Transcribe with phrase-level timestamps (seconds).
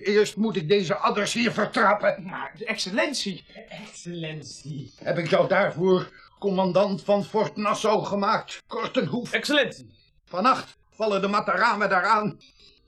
[0.00, 2.22] Eerst moet ik deze adders hier vertrappen.
[2.24, 3.44] Maar, de excellentie.
[3.68, 4.92] Excellentie.
[5.02, 9.32] Heb ik jou daarvoor commandant van Fort Nassau gemaakt, Kortenhoef?
[9.32, 9.94] Excellentie.
[10.24, 12.40] Vannacht vallen de Mataramen daaraan.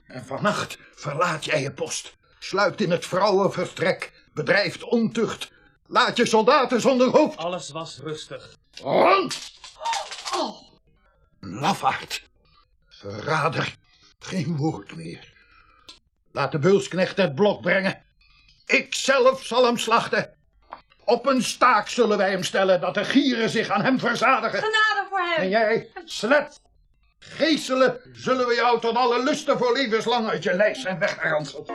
[0.05, 2.15] En vannacht verlaat jij je post.
[2.39, 4.11] Sluipt in het vrouwenvertrek.
[4.33, 5.51] Bedrijft ontucht.
[5.87, 7.37] Laat je soldaten zonder hoofd.
[7.37, 8.57] Alles was rustig.
[8.81, 9.51] Rond!
[11.39, 12.29] Lafaard.
[12.87, 13.75] Verrader.
[14.19, 15.32] Geen woord meer.
[16.33, 18.01] Laat de beulsknecht het blok brengen.
[18.65, 20.33] Ik zelf zal hem slachten.
[21.05, 24.59] Op een staak zullen wij hem stellen dat de gieren zich aan hem verzadigen.
[24.59, 25.43] Genade voor hem.
[25.43, 26.61] En jij, slet,
[27.19, 31.71] geeselen, zullen we jou tot alle lusten voor levenslang uit je lijf zijn weggeranseld.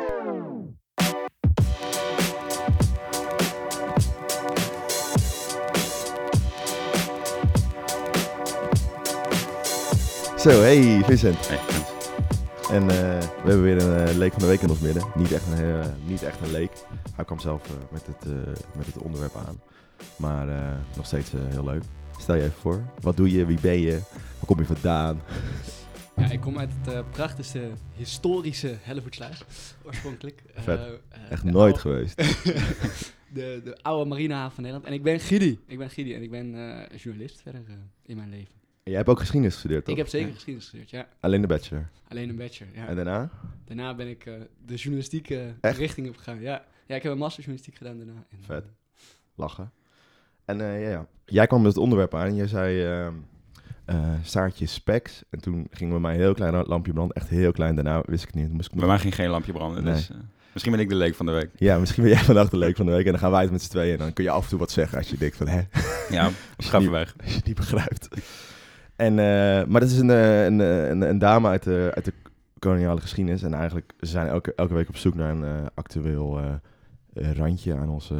[10.36, 11.67] Zo, hey Vincent.
[12.70, 15.02] En eh, we hebben weer een eh, leek van de week in ons midden.
[15.14, 16.70] Niet echt een, eh, niet echt een leek.
[17.14, 18.24] Hij kwam zelf met, het,
[18.76, 19.60] met het onderwerp aan.
[20.16, 20.46] Maar
[20.96, 21.82] nog steeds heel leuk.
[22.18, 22.82] Stel je even voor.
[23.00, 23.46] Wat doe je?
[23.46, 24.00] Wie ben je?
[24.12, 25.20] Waar kom je vandaan?
[26.16, 29.44] Ja, ik kom uit het prachtigste historische Hellevoetsluis,
[29.84, 30.42] oorspronkelijk.
[31.30, 32.16] Echt nooit oude- geweest.
[33.34, 34.88] de, de oude marinehaven van Nederland.
[34.88, 35.58] En ik ben Gidi.
[35.66, 36.50] Ik ben Gidi en ik ben
[36.96, 37.62] journalist verder
[38.06, 38.54] in mijn leven.
[38.88, 39.92] Jij hebt ook geschiedenis gestudeerd, toch?
[39.94, 41.06] Ik heb zeker geschiedenis gestudeerd, ja.
[41.20, 41.88] Alleen de bachelor.
[42.08, 42.86] Alleen een bachelor, ja.
[42.86, 43.30] En daarna?
[43.64, 44.34] Daarna ben ik eh,
[44.66, 45.78] de journalistieke Echt?
[45.78, 46.64] richting opgegaan, ja.
[46.86, 48.24] Ja, ik heb een master journalistiek gedaan daarna.
[48.30, 48.64] En, Vet.
[49.34, 49.72] Lachen.
[50.44, 53.14] En eh, ja, ja, jij kwam met het onderwerp aan en jij zei ehm
[53.84, 55.22] eh, staartje specs.
[55.30, 57.16] En toen ging bij mij een heel klein lampje branden.
[57.16, 57.74] Echt heel klein.
[57.74, 58.46] Daarna wist ik niet.
[58.46, 59.94] Toen moest ik Bij mij ging geen lampje branden, Nee.
[59.94, 60.16] dus eh,
[60.52, 61.50] misschien ben ik de leek van de week.
[61.56, 63.04] Ja, misschien ben jij vandaag de leek van de week.
[63.04, 63.92] En dan gaan wij het met z'n tweeën.
[63.92, 65.48] En dan kun je af en toe wat zeggen als je denkt van...
[65.48, 65.60] Hè,
[66.10, 66.30] Ja,
[66.78, 67.14] niet- weg.
[67.20, 68.08] als je het niet begrijpt.
[68.98, 72.04] En, eh, maar dat is een, eh, een, eh, een, een dame uit de, uit
[72.04, 72.12] de
[72.58, 73.42] koloniale geschiedenis.
[73.42, 76.40] En eigenlijk ze zijn elke, elke week op zoek naar een actueel
[77.14, 78.12] randje aan ons,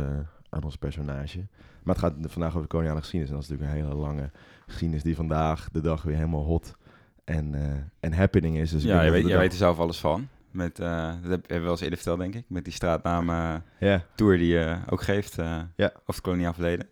[0.51, 1.47] aan ons personage.
[1.83, 3.29] Maar het gaat vandaag over de koloniale geschiedenis.
[3.35, 4.31] En dat is natuurlijk een hele lange
[4.67, 6.77] geschiedenis die vandaag de dag weer helemaal hot
[7.25, 7.55] en,
[8.01, 8.70] en happening is.
[8.70, 10.29] Dus Ja, je weet, we jij weet er zelf alles van.
[10.51, 12.45] Met, dat heb- hebben we wel eens eerder verteld, denk ik.
[12.48, 15.70] Met die straatnaam eh, Ja, tour die je ook geeft Ja.
[15.77, 16.86] over het koloniaal verleden.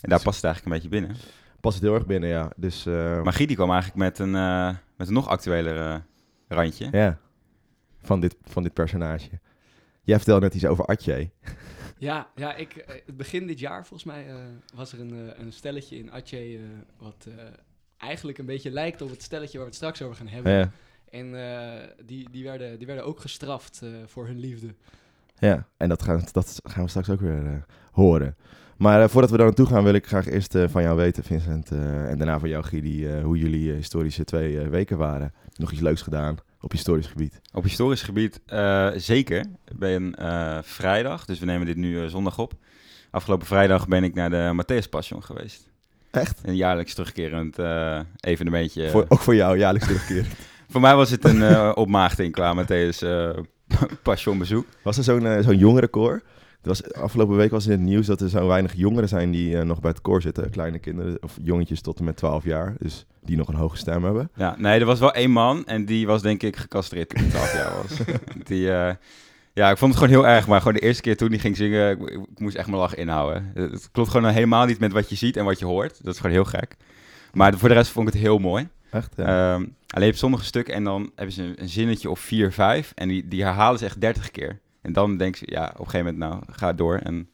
[0.00, 1.16] En daar past het eigenlijk een beetje binnen.
[1.62, 2.52] Past het heel erg binnen, ja.
[2.56, 5.96] Dus eh, Maar Guy die kwam eigenlijk met een, eh, met een nog actueler eh,
[6.48, 6.88] randje.
[6.92, 7.18] ja,
[8.02, 9.30] van dit, van dit personage.
[10.02, 11.30] Jij vertelde net iets over Atje.
[11.98, 14.34] Ja, ja ik, eh, het begin dit jaar volgens mij eh,
[14.74, 16.60] was er een, eh, een stelletje in Atje eh,
[16.98, 17.44] wat eh,
[17.96, 20.52] eigenlijk een beetje lijkt op het stelletje waar we het straks over gaan hebben.
[20.52, 20.70] Ja,
[21.10, 24.74] En eh, die, die, werden, die werden ook gestraft eh, voor hun liefde.
[25.38, 25.66] ja.
[25.76, 27.62] en dat gaan, dat gaan we straks ook weer eh,
[27.92, 28.36] horen.
[28.82, 31.24] Maar eh, voordat we daar naartoe gaan, wil ik graag eerst eh, van jou weten,
[31.24, 31.70] Vincent.
[31.70, 35.32] eh, en daarna van jou, Gidi, hoe jullie historische twee weken waren.
[35.56, 37.40] Nog iets leuks gedaan op historisch gebied.
[37.52, 38.40] Op historisch gebied
[38.96, 39.40] zeker.
[39.40, 40.14] Ik ben
[40.64, 42.52] vrijdag, dus we nemen dit nu zondag op.
[43.10, 45.70] Afgelopen vrijdag ben ik naar de Matthäus Passion geweest.
[46.10, 46.40] Echt?
[46.42, 47.56] Een jaarlijks terugkerend
[48.20, 48.90] evenementje.
[48.90, 50.26] Voor, ook voor jou, jaarlijks terugkeer.
[50.72, 52.98] Voor mij was het een eh opmaagding qua Matthäus
[54.02, 54.66] Passion bezoek.
[54.82, 56.22] Was er zo'n eh, zo'n jongerenkoor?
[56.62, 59.64] Was, afgelopen week was in het nieuws dat er zo weinig jongeren zijn die eh,
[59.64, 60.50] nog bij het koor zitten.
[60.50, 62.74] Kleine kinderen of jongetjes tot en met 12 jaar.
[62.78, 64.30] Dus die nog een hoge stem hebben.
[64.34, 67.28] Ja, nee, er was wel één man en die was denk ik gecastreerd toen hij
[67.30, 67.98] 12 jaar was.
[68.48, 68.94] Die, eh,
[69.52, 71.56] ja, ik vond het gewoon heel erg, maar gewoon de eerste keer toen hij ging
[71.56, 73.50] zingen, ik, ik moest echt mijn lach inhouden.
[73.54, 76.04] Het, klopt gewoon helemaal niet met wat je ziet en wat je hoort.
[76.04, 76.76] Dat is gewoon heel gek.
[77.32, 78.68] Maar voor de rest vond ik het heel mooi.
[78.90, 79.12] Echt?
[79.16, 79.54] Ja.
[79.54, 82.92] Ehm, alleen op sommige stukken en dan hebben ze een, een zinnetje of vier, vijf
[82.94, 84.60] en die, die herhalen ze echt dertig keer.
[84.82, 87.28] En dan denk je, ja, op een gegeven moment, nou, ga door en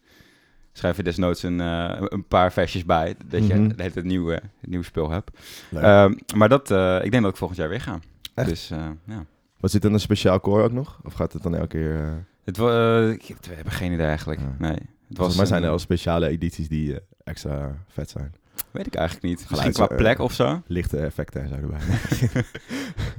[0.73, 3.71] schrijf je desnoods een, eh, een paar versjes bij, dat je Mhm.
[3.77, 5.31] het, het, nieuwe, het nieuwe spul hebt.
[5.75, 7.99] Ehm, maar dat, eh, ik denk dat ik volgend jaar weer ga.
[8.35, 8.49] Echt?
[8.49, 9.25] Dus eh, ja.
[9.61, 11.01] Was dit dan een speciaal koor ook nog?
[11.05, 12.27] Of gaat het dan elke keer...
[12.45, 14.41] Het wa- ik heb, we hebben geen idee eigenlijk.
[14.59, 14.77] Nee.
[15.09, 18.35] Het was, mij zijn er al speciale edities die extra vet zijn.
[18.71, 19.37] Weet ik eigenlijk niet.
[19.37, 20.63] Misschien Geluids- qua plek eh, of zo.
[20.67, 21.79] Lichte effecten en zo erbij.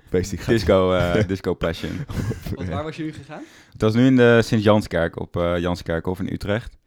[0.09, 1.91] Basic Disco, eh, disco Passion.
[2.55, 3.43] Wat, waar was jullie gegaan?
[3.71, 6.77] Het was nu in de Sint-Janskerk op eh Janskerkhof in Utrecht.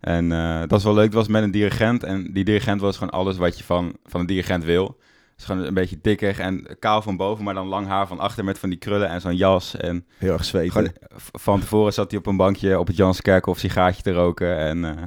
[0.00, 1.04] En eh, dat was wel leuk.
[1.04, 2.02] Het was met een dirigent.
[2.02, 4.84] En die dirigent was gewoon alles wat je van, van een dirigent wil.
[4.86, 8.18] Het is gewoon een beetje dikker en kaal van boven, maar dan lang haar van
[8.18, 9.76] achter met van die krullen en zo'n jas.
[9.76, 10.72] En Heel erg zweten.
[10.72, 14.56] gewoon, v- van tevoren zat hij op een bankje op het Janskerkhof sigaartje te roken.
[14.58, 15.02] En eh,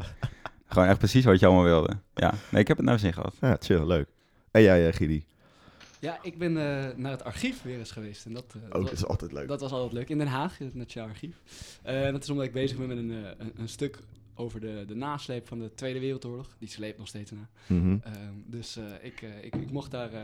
[0.72, 1.98] gewoon echt precies wat je allemaal wilde.
[2.14, 3.36] Ja, nee, ik heb het nou zin gehad.
[3.42, 4.08] Ja, chill, leuk.
[4.52, 5.26] En jij, eh, Gidi?
[6.00, 8.26] Ja, ik ben eh, naar het archief weer eens geweest.
[8.26, 9.48] En dat, eh, Oh, dat was- is altijd leuk.
[9.48, 10.10] Dat was altijd leuk.
[10.10, 11.36] In Den Haag, het Nationaal Archief.
[11.84, 14.00] Eh, en dat is omdat ik bezig ben met een, eh, een, een stuk
[14.36, 16.56] over de, de nasleep van de Tweede Wereldoorlog.
[16.60, 17.50] Die sleept nog steeds na.
[17.68, 17.98] Mhm.
[18.04, 18.16] Ehm,
[18.46, 20.22] dus eh, ik, ik, ik mocht daar eh,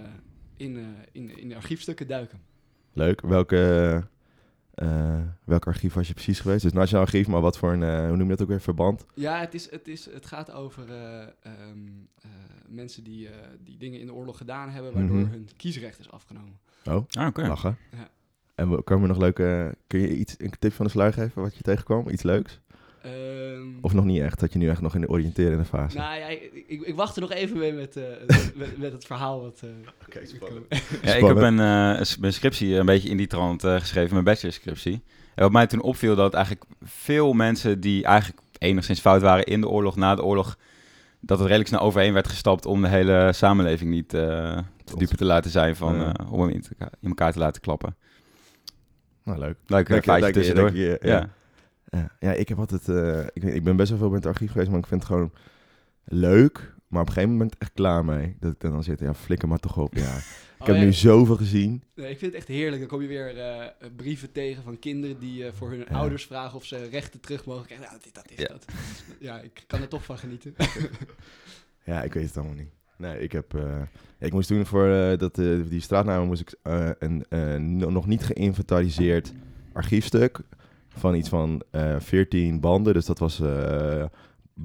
[0.57, 2.39] in, eh, in, in de archiefstukken duiken.
[2.94, 3.21] Leuk.
[3.21, 4.03] Welke
[5.44, 6.63] welk archief was je precies geweest?
[6.63, 9.06] Dus Nationaal Archief, maar wat voor een, eh, hoe noem je dat ook weer, verband?
[9.13, 11.27] Ja, het, is, het, is, het gaat over eh, ehm,
[12.21, 12.29] eh,
[12.68, 13.33] mensen die, eh,
[13.63, 15.29] die dingen in de oorlog gedaan hebben, waardoor Mhm.
[15.31, 16.57] hun kiesrecht is afgenomen.
[16.85, 17.47] Oh, Ah, oké.
[17.47, 17.77] lachen.
[17.91, 18.09] Ja.
[18.56, 19.75] En we- komen er nog leuke...
[19.88, 22.09] Kun je iets, een tip van de sluier geven wat je tegenkwam?
[22.09, 22.59] Iets leuks?
[23.03, 24.39] Ehm, Of nog niet echt?
[24.39, 25.97] Dat je nu echt nog in de oriënterende fase?
[25.97, 28.03] nou ja, ik, ik, ik wacht er nog even mee met, eh,
[28.55, 29.41] met, met het verhaal.
[29.41, 29.69] Wat, eh,
[30.07, 30.39] Oké, ik-
[31.03, 34.11] Ja, ik heb een, eh, s- mijn scriptie een beetje in die trant eh, geschreven,
[34.13, 35.01] mijn bachelorscriptie.
[35.35, 39.61] En wat mij toen opviel, dat eigenlijk veel mensen die eigenlijk enigszins fout waren in
[39.61, 40.57] de oorlog, na de oorlog,
[41.19, 45.15] dat het redelijk snel overheen werd gestapt om de hele samenleving niet eh te dupe
[45.15, 47.95] te laten zijn, van, eh, om hem in, te- in elkaar te laten klappen.
[49.23, 49.55] Nou, leuk.
[49.65, 49.85] Leuk
[50.33, 50.63] tussendoor.
[50.65, 51.11] dank je, ja.
[51.11, 51.29] ja.
[51.89, 52.89] Ja, ja, ik heb altijd...
[52.89, 55.10] eh, ik, ik ben best wel veel bij het archief geweest, maar ik vind het
[55.12, 55.31] gewoon
[56.04, 56.75] leuk.
[56.88, 58.36] Maar op een gegeven moment echt klaar mee.
[58.39, 59.94] Dat ik dan zit, ja, flikker maar toch op.
[59.95, 60.18] Ja.
[60.57, 60.84] Ik Oh, heb ja.
[60.84, 61.84] nu zoveel gezien.
[61.95, 62.80] Nee, ik vind het echt heerlijk.
[62.80, 65.95] Dan kom je weer eh, brieven tegen van kinderen die eh, voor hun Ja.
[65.95, 67.88] ouders vragen of ze rechten terug mogen krijgen.
[67.88, 68.48] Nou, dit, dat is Ja.
[68.48, 68.66] dat.
[69.19, 70.56] Ja, ik kan er toch van genieten.
[71.83, 72.72] Ja, ik weet het allemaal niet.
[72.98, 73.60] Nee, ik heb...
[74.19, 74.88] ik moest toen voor
[75.18, 75.36] dat,
[75.69, 76.56] die straatnamen moest ik
[77.00, 77.25] een
[77.78, 79.33] no- nog niet geïnventariseerd
[79.74, 80.40] archiefstuk
[80.97, 82.94] van iets van eh 14 banden.
[82.94, 84.03] Dus dat was eh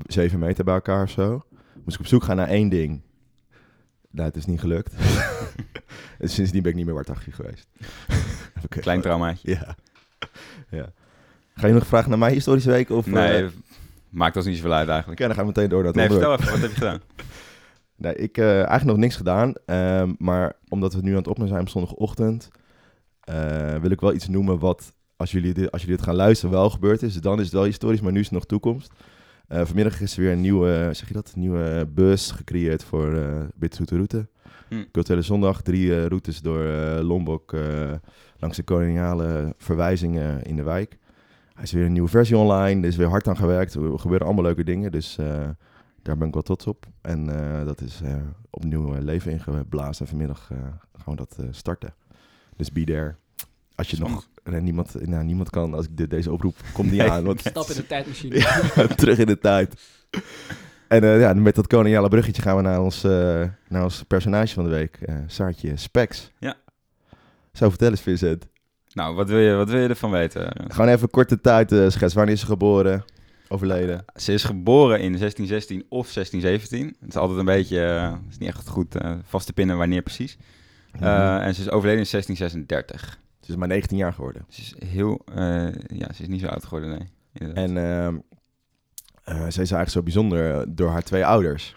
[0.06, 1.44] 7 meter bij elkaar of zo.
[1.84, 3.02] Moest ik op zoek gaan naar één ding.
[4.10, 4.94] Nou, het is niet gelukt.
[6.18, 7.68] en sindsdien ben ik niet meer wartarchief geweest.
[8.60, 9.50] Heb Klein traumaatje.
[9.50, 9.76] Ja.
[10.70, 10.92] ja.
[11.54, 12.90] Ga je nog vragen naar mijn historische week?
[12.90, 13.48] Of, Nee, eh,
[14.08, 15.20] maakt ons niet zoveel uit eigenlijk.
[15.20, 16.40] Oké, dan gaan we meteen door naar het Nee, onderwerp.
[16.40, 17.00] vertel even, wat heb je gedaan?
[17.96, 19.52] Nee, ik eh eigenlijk nog niks gedaan.
[19.66, 22.48] ehm, maar omdat we nu aan het opnemen zijn op zondagochtend,
[23.80, 24.92] wil ik wel iets noemen wat,
[25.22, 27.14] als jullie, dit, als jullie dit gaan luisteren, wel gebeurd is.
[27.14, 28.92] Dan is het wel historisch, maar nu is het nog toekomst.
[29.48, 33.40] Eh, vanmiddag is er weer een nieuwe, zeg je dat, nieuwe bus gecreëerd voor eh
[33.54, 34.26] Bitterzoete Route.
[34.68, 34.84] Hm.
[34.92, 37.92] Culturele zondag, drie eh, routes door eh, Lombok eh,
[38.38, 40.98] langs de koloniale verwijzingen in de wijk.
[41.54, 43.74] Hij is weer een nieuwe versie online, er is weer hard aan gewerkt.
[43.74, 45.48] Er gebeuren allemaal leuke dingen, dus eh,
[46.02, 46.86] daar ben ik wel trots op.
[47.00, 48.14] En eh, dat is eh,
[48.50, 50.06] opnieuw eh, leven ingeblazen.
[50.06, 50.58] Vanmiddag eh,
[50.92, 51.94] gaan we dat eh, starten.
[52.56, 53.14] Dus be there.
[53.74, 54.28] Als je nog...
[54.60, 57.24] niemand, nou, niemand kan, als ik dit, deze oproep, komt niet aan.
[57.24, 58.36] Want Stap in de tijdmachine.
[58.38, 58.60] ja,
[58.96, 59.74] terug in de tijd.
[60.88, 64.54] En eh, ja, met dat koloniale bruggetje gaan we naar ons, eh, naar ons personage
[64.54, 64.96] van de week.
[65.00, 66.30] eh Saartje Specs.
[66.38, 66.56] Ja.
[67.52, 68.46] Zo, vertel eens Vincent.
[68.94, 70.52] Nou, wat wil je, wat wil je ervan weten?
[70.68, 72.14] Gewoon even korte tijd schets.
[72.14, 73.04] Wanneer is ze geboren?
[73.48, 74.04] Overleden?
[74.14, 76.96] Ze is geboren in 1616 of 1617.
[77.00, 78.94] Het is altijd een beetje, is niet echt goed
[79.24, 80.36] vast te pinnen wanneer precies.
[80.92, 81.04] Mhm.
[81.40, 83.18] en ze is overleden in 1636.
[83.42, 84.44] Ze is maar 19 jaar geworden.
[84.48, 87.08] Ze is heel, eh, ja, ze is niet zo oud geworden, nee.
[87.32, 88.22] Inderdaad.
[89.24, 91.76] En ze is eigenlijk zo bijzonder eh, door haar twee ouders.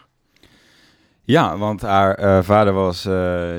[1.24, 3.04] Ja, want haar vader was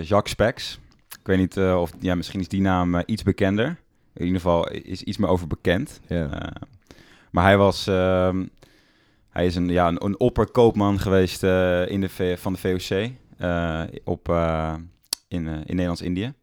[0.09, 0.81] Jacques Spex.
[1.21, 3.67] Ik weet niet of, ja, misschien is die naam iets bekender.
[4.15, 6.01] In ieder geval is iets meer over bekend.
[6.07, 6.53] Ja.
[7.31, 8.47] Maar hij was, ehm,
[9.31, 11.43] hij is een, ja, een, een opperkoopman geweest
[11.89, 13.11] in de van de VOC
[14.05, 14.29] op,
[15.29, 16.35] in, in Nederlands-Indië.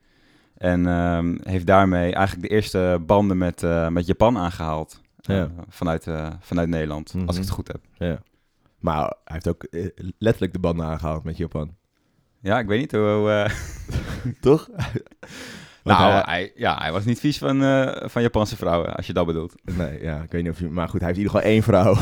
[0.64, 5.02] En ehm, heeft daarmee eigenlijk de eerste banden met, eh, met Japan aangehaald.
[5.24, 7.32] eh, vanuit, eh, vanuit Nederland, als Mhm.
[7.32, 7.82] ik het goed heb.
[7.98, 8.20] ja.
[8.80, 9.68] Maar hij heeft ook
[10.18, 11.76] letterlijk de banden aangehaald met Japan.
[12.40, 13.48] Ja, ik weet niet hoe...
[14.42, 14.70] Toch?
[15.84, 17.58] Want nou, hij- hij, ja, hij was niet vies van,
[18.10, 19.56] van Japanse vrouwen, als je dat bedoelt.
[19.78, 20.70] Nee, ja, ik weet niet of je...
[20.70, 21.96] Maar goed, hij heeft in ieder geval één vrouw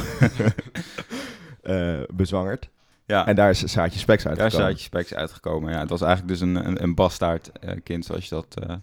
[2.16, 2.70] bezwangerd.
[3.12, 4.72] Ja, En daar is Saartje Specs daar is uitgekomen.
[4.72, 5.72] Saatje Specs uitgekomen.
[5.72, 8.76] Ja, het was eigenlijk dus een, een, een bastaard eh, kind, zoals je dat eh,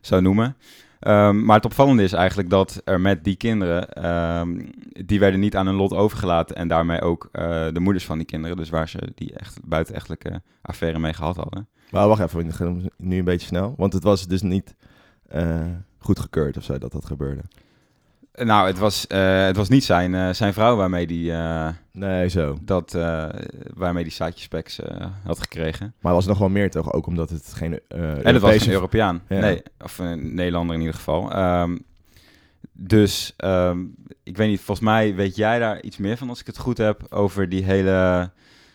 [0.00, 0.56] zou noemen.
[1.00, 4.66] Ehm, maar het opvallende is eigenlijk dat er met die kinderen, ehm,
[5.06, 8.26] die werden niet aan hun lot overgelaten en daarmee ook eh, de moeders van die
[8.26, 11.68] kinderen, dus waar ze die echt buitenechtelijke affaire mee gehad hadden.
[11.90, 13.74] Maar wacht even, gaan nu een beetje snel.
[13.76, 14.74] Want het was dus niet
[15.28, 15.66] eh
[15.98, 17.42] goedgekeurd of zo dat dat gebeurde.
[18.42, 22.28] Nou, het was, eh, het was niet zijn, eh, zijn vrouw waarmee die, eh, Nee,
[22.28, 22.58] zo.
[22.60, 22.92] dat,
[23.74, 25.94] waarmee die Saatje Specs eh, had gekregen.
[26.00, 26.92] Maar was nog wel meer toch?
[26.92, 29.22] Ook omdat het geen En het was een Europeaan.
[29.28, 29.40] Ja.
[29.40, 31.32] Nee, of een Nederlander in ieder geval.
[31.32, 31.76] Ehm,
[32.72, 33.78] dus ehm,
[34.22, 36.78] ik weet niet, volgens mij weet jij daar iets meer van als ik het goed
[36.78, 38.30] heb over die hele...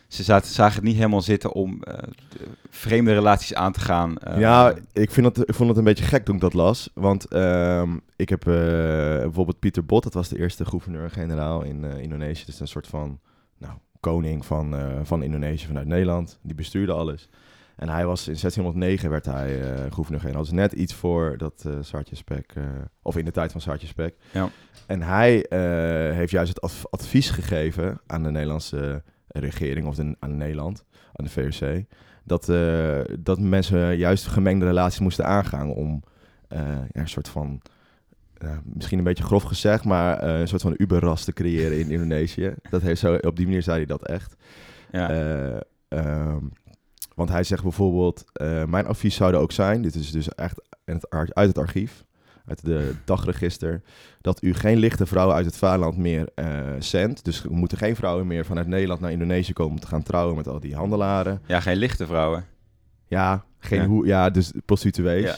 [0.10, 1.94] Ze zaten, zagen het niet helemaal zitten om eh,
[2.30, 4.18] de vreemde relaties aan te gaan.
[4.18, 4.40] eh.
[4.40, 6.90] Ja, ik, vind het, ik vond het een beetje gek toen ik dat las.
[6.94, 8.54] Want ehm, ik heb eh,
[9.22, 12.46] bijvoorbeeld Pieter Bot, dat was de eerste gouverneur-generaal in Indonesië.
[12.46, 13.20] Dus een soort van
[13.58, 16.40] nou, koning van, van Indonesië vanuit Nederland.
[16.42, 17.30] Die bestuurde alles.
[17.76, 19.60] En hij was in 1609 werd hij
[19.92, 20.42] gouverneur-generaal.
[20.44, 22.54] Dus net iets voor dat Saartje Spek,
[23.02, 24.16] of in de tijd van Saartje Spek.
[24.32, 24.50] Ja.
[24.88, 25.46] En hij
[26.16, 31.26] heeft juist het adv- advies gegeven aan de Nederlandse regering, of de, aan Nederland, aan
[31.26, 31.86] de VOC
[32.24, 36.04] dat, eh, dat mensen juist gemengde relaties moesten aangaan om
[36.48, 36.60] eh,
[36.92, 37.62] ja, een soort van
[38.64, 42.54] misschien een beetje grof gezegd, maar eh, een soort van Uberras te creëren in Indonesië.
[42.70, 44.36] Dat heeft zo, op die manier zei hij dat echt.
[44.92, 45.10] Ja.
[45.10, 46.44] Eh, ehm,
[47.16, 48.26] want hij zegt bijvoorbeeld,
[48.68, 50.62] mijn advies zou er ook zijn, dit is dus echt
[51.34, 52.06] uit het archief,
[52.50, 53.82] uit de dagregister,
[54.22, 56.48] dat u geen lichte vrouwen uit het vaderland meer eh,
[56.80, 57.26] zendt.
[57.26, 60.36] Dus er moeten geen vrouwen meer vanuit Nederland naar Indonesië komen om te gaan trouwen
[60.36, 61.42] met al die handelaren.
[61.46, 62.46] ja, geen lichte vrouwen.
[63.08, 63.88] Ja, geen Ja.
[63.88, 65.24] hoe, ja, dus prostituees.
[65.24, 65.36] Ja.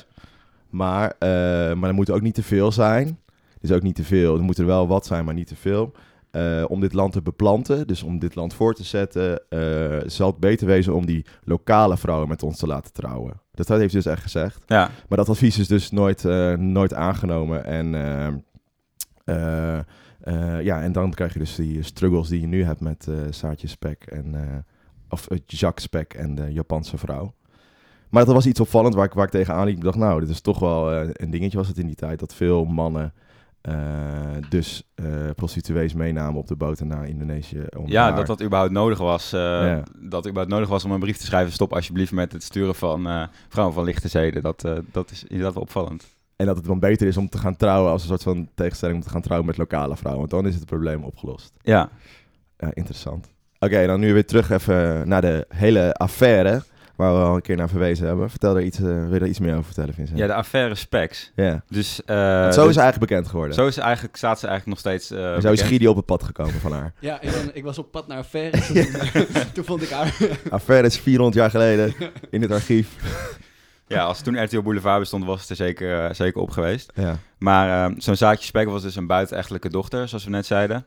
[0.69, 1.29] Maar, eh,
[1.75, 3.19] maar er moet ook niet te veel zijn.
[3.59, 4.35] Dus ook niet te veel.
[4.37, 5.91] Er moet er wel wat zijn, maar niet te veel.
[6.31, 9.41] Eh, om dit land te beplanten, dus om dit land voor te zetten,
[10.05, 13.41] zal het beter wezen om die lokale vrouwen met ons te laten trouwen.
[13.61, 14.63] Dat, dat heeft hij dus echt gezegd.
[14.65, 17.65] Ja, Maar dat advies is dus nooit, eh, nooit aangenomen.
[17.65, 18.27] En, eh,
[19.23, 19.77] eh,
[20.21, 23.67] eh, ja, en dan krijg je dus die struggles die je nu hebt met Saatje
[23.67, 24.35] Spek en,
[25.09, 27.33] of Jacques Spek en de Japanse vrouw.
[28.09, 29.77] Maar dat was iets opvallend waar ik, waar ik tegenaan liep.
[29.77, 32.19] Ik dacht, nou, dit is toch wel een dingetje was het in die tijd.
[32.19, 33.13] Dat veel mannen
[33.61, 33.73] eh,
[34.49, 37.65] dus eh, prostituees meenamen op de boten naar Indonesië.
[37.77, 39.33] Om ja dat dat überhaupt nodig was.
[39.33, 39.83] eh, Ja.
[39.99, 41.53] Dat überhaupt nodig was om een brief te schrijven.
[41.53, 44.41] Stop alsjeblieft met het sturen van vrouwen van lichte zeden.
[44.41, 46.07] Dat, dat is inderdaad wel opvallend.
[46.35, 48.97] En dat het dan beter is om te gaan trouwen als een soort van tegenstelling
[48.97, 50.27] om te gaan trouwen met lokale vrouwen.
[50.29, 51.53] Want dan is het probleem opgelost.
[51.61, 51.89] Ja,
[52.57, 53.29] Ja, interessant.
[53.59, 56.63] Oké, dan nu weer terug even naar de hele affaire
[56.95, 58.29] waar we al een keer naar verwezen hebben.
[58.29, 60.17] Vertel er iets, eh, wil je er iets meer over vertellen, Vincent?
[60.19, 61.31] ja de affaire Specs.
[61.35, 61.63] Ja.
[61.69, 63.55] Dus, eh, Want zo dus- is ze eigenlijk bekend geworden.
[63.55, 65.61] zo is eigenlijk, staat ze eigenlijk nog steeds eh, en zo is.
[65.61, 66.93] Gidi op het pad gekomen van haar.
[66.99, 68.57] Ja, dan, ik was op pad naar Affaire.
[69.53, 70.15] Toen, vond ik haar...
[70.49, 71.93] affaire is 400 jaar geleden
[72.29, 72.95] in het archief.
[73.87, 76.91] Ja, als toen RTL Boulevard bestond, was het er zeker, zeker op geweest.
[76.95, 77.17] Ja.
[77.37, 80.85] Maar ehm, zo'n zaakje spek was dus een buitenechtelijke dochter, zoals we net zeiden.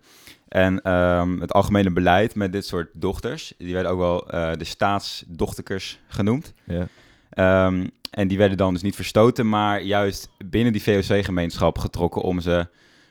[0.55, 4.65] En ehm, het algemene beleid met dit soort dochters, die werden ook wel eh, de
[4.65, 6.53] staatsdochterkers genoemd.
[6.65, 6.87] Ja.
[7.31, 12.41] Ehm, en die werden dan dus niet verstoten, maar juist binnen die VOC-gemeenschap getrokken om
[12.41, 12.69] ze...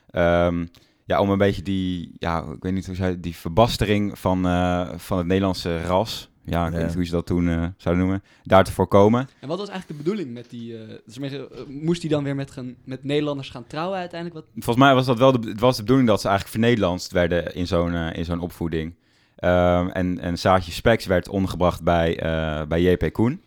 [0.10, 0.66] ehm,
[1.06, 4.90] ja, om een beetje die, ja, ik weet niet hoe zei, die verbastering van, eh,
[4.96, 8.24] van het Nederlandse ras, ja, ik weet niet hoe ze dat toen eh, zouden noemen,
[8.44, 9.28] daar te voorkomen.
[9.40, 10.78] En wat was eigenlijk de bedoeling met die...
[10.78, 14.40] eh, dus eh, moest hij dan weer met, gaan, met Nederlanders gaan trouwen uiteindelijk?
[14.40, 17.12] Wat, Volgens mij was dat wel de, het was de bedoeling dat ze eigenlijk vernederlandst
[17.12, 18.94] werden in zo'n in zo'n opvoeding.
[19.36, 23.42] Ehm, en, en Saatje Speks werd ondergebracht bij, eh, bij JP Koen.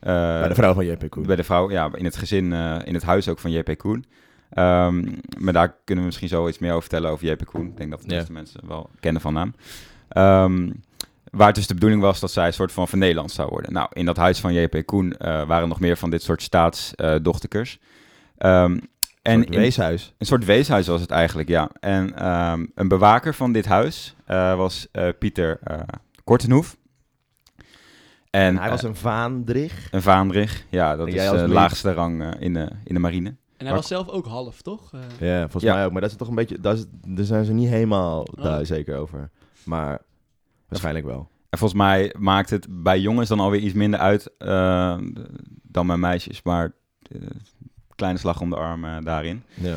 [0.00, 1.22] Eh, Bij de vrouw van JP Koen.
[1.26, 4.04] Bij de vrouw, ja, in het gezin, eh, in het huis ook van JP Koen.
[4.50, 5.04] Ehm,
[5.38, 7.66] maar daar kunnen we misschien zo iets meer over vertellen over JP Koen.
[7.66, 8.14] Ik denk dat de Ja.
[8.16, 9.54] meeste mensen wel kennen van naam.
[10.08, 10.70] Ehm,
[11.30, 13.72] waar het dus de bedoeling was dat zij een soort van vernederlandst zou worden.
[13.72, 17.78] Nou, in dat huis van JP Koen eh, waren nog meer van dit soort staatsdochterkers.
[18.38, 18.78] Ehm
[19.22, 20.14] en Een in- weeshuis.
[20.18, 21.70] een soort weeshuis was het eigenlijk, ja.
[21.80, 25.78] En ehm, een bewaker van dit huis eh, was eh, Pieter eh
[26.24, 26.76] Kortenhoef.
[28.30, 29.88] En hij was een vaandrig.
[29.90, 33.28] een vaandrig, ja, dat is de laagste rang eh, in, de, in de marine.
[33.28, 34.92] en hij Maar- was zelf ook half, toch?
[34.92, 35.74] Eh, Ja, volgens Ja.
[35.74, 35.92] mij ook.
[35.92, 36.60] Maar dat is toch een beetje...
[36.60, 38.42] Dat is, daar zijn ze niet helemaal Oh.
[38.44, 39.30] daar zeker over.
[39.64, 40.00] Maar
[40.68, 41.28] waarschijnlijk wel.
[41.50, 44.98] En volgens mij maakt het bij jongens dan alweer iets minder uit eh,
[45.62, 46.42] dan bij meisjes.
[46.42, 46.72] Maar
[47.12, 47.20] eh,
[47.94, 49.42] kleine slag om de arm eh, daarin.
[49.54, 49.76] Ja.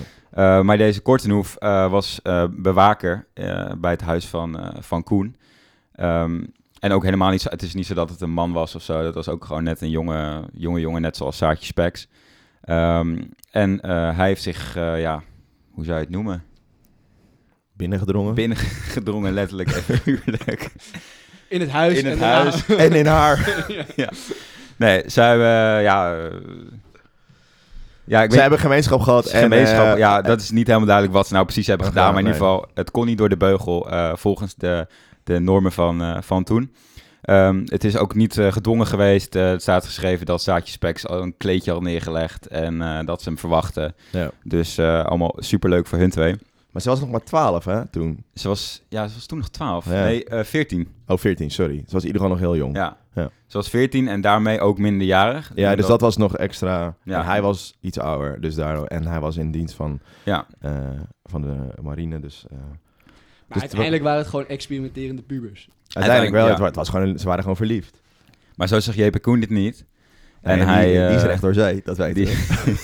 [0.63, 1.55] Maar deze Kortenhoef
[1.89, 3.27] was bewaker
[3.77, 5.35] bij het huis van, van Koen.
[5.91, 6.43] Ehm,
[6.79, 8.81] en ook helemaal niet zo, het is niet zo dat het een man was of
[8.81, 9.03] zo.
[9.03, 12.07] Dat was ook gewoon net een jonge, jonge jongen, net zoals Saartje Speks.
[12.61, 13.21] Ehm,
[13.51, 15.23] en hij heeft zich, ja,
[15.71, 16.43] hoe zou je het noemen?
[17.81, 18.33] Binnengedrongen.
[18.33, 20.69] Binnengedrongen, letterlijk en figuurlijk.
[21.47, 21.97] in het huis.
[21.97, 22.65] In het en huis.
[22.85, 23.65] en in haar.
[24.77, 26.15] Nee, zij hebben, ja...
[26.15, 26.23] eh,
[28.03, 29.25] ja, ik Ze weet, hebben gemeenschap gehad.
[29.25, 32.13] En, gemeenschap, eh, ja, dat is niet helemaal duidelijk wat ze nou precies hebben gedaan.
[32.13, 34.87] Maar in ieder geval, het kon niet door de beugel eh, volgens de,
[35.23, 36.73] de normen van, eh, van toen.
[37.21, 39.35] Ehm, het is ook niet eh, gedwongen geweest.
[39.35, 43.21] Eh, het staat geschreven dat Saatje Specs al een kleedje had neergelegd en eh, dat
[43.21, 43.95] ze hem verwachten.
[44.11, 44.31] Ja.
[44.43, 46.35] Dus eh, allemaal superleuk voor hun twee.
[46.71, 48.23] Maar ze was nog maar 12, hè, toen.
[48.33, 49.85] Ze was, ja, ze was toen nog 12.
[49.85, 50.03] Ja.
[50.03, 50.87] Nee, eh 14.
[51.07, 51.75] Oh, 14, sorry.
[51.77, 52.75] Ze was in ieder geval nog heel jong.
[52.75, 52.97] Ja.
[53.13, 53.29] Ja.
[53.47, 55.51] Ze was 14 en daarmee ook minderjarig.
[55.55, 56.95] Ja, En dus dat was nog extra.
[57.03, 57.19] Ja.
[57.19, 58.85] En hij was iets ouder, dus daardoor.
[58.85, 60.73] En hij was in dienst van, Ja, eh,
[61.23, 62.45] van de marine, dus...
[62.51, 62.67] eh, Maar
[63.47, 65.67] Dus uiteindelijk waren het gewoon experimenterende pubers.
[65.87, 66.49] uiteindelijk wel, ja.
[66.49, 68.01] het, wa- het was gewoon, ze waren gewoon verliefd.
[68.55, 69.85] maar zo zegt JP Koen dit niet.
[70.41, 72.17] En, En, hij, die, die is recht door zee, dat weet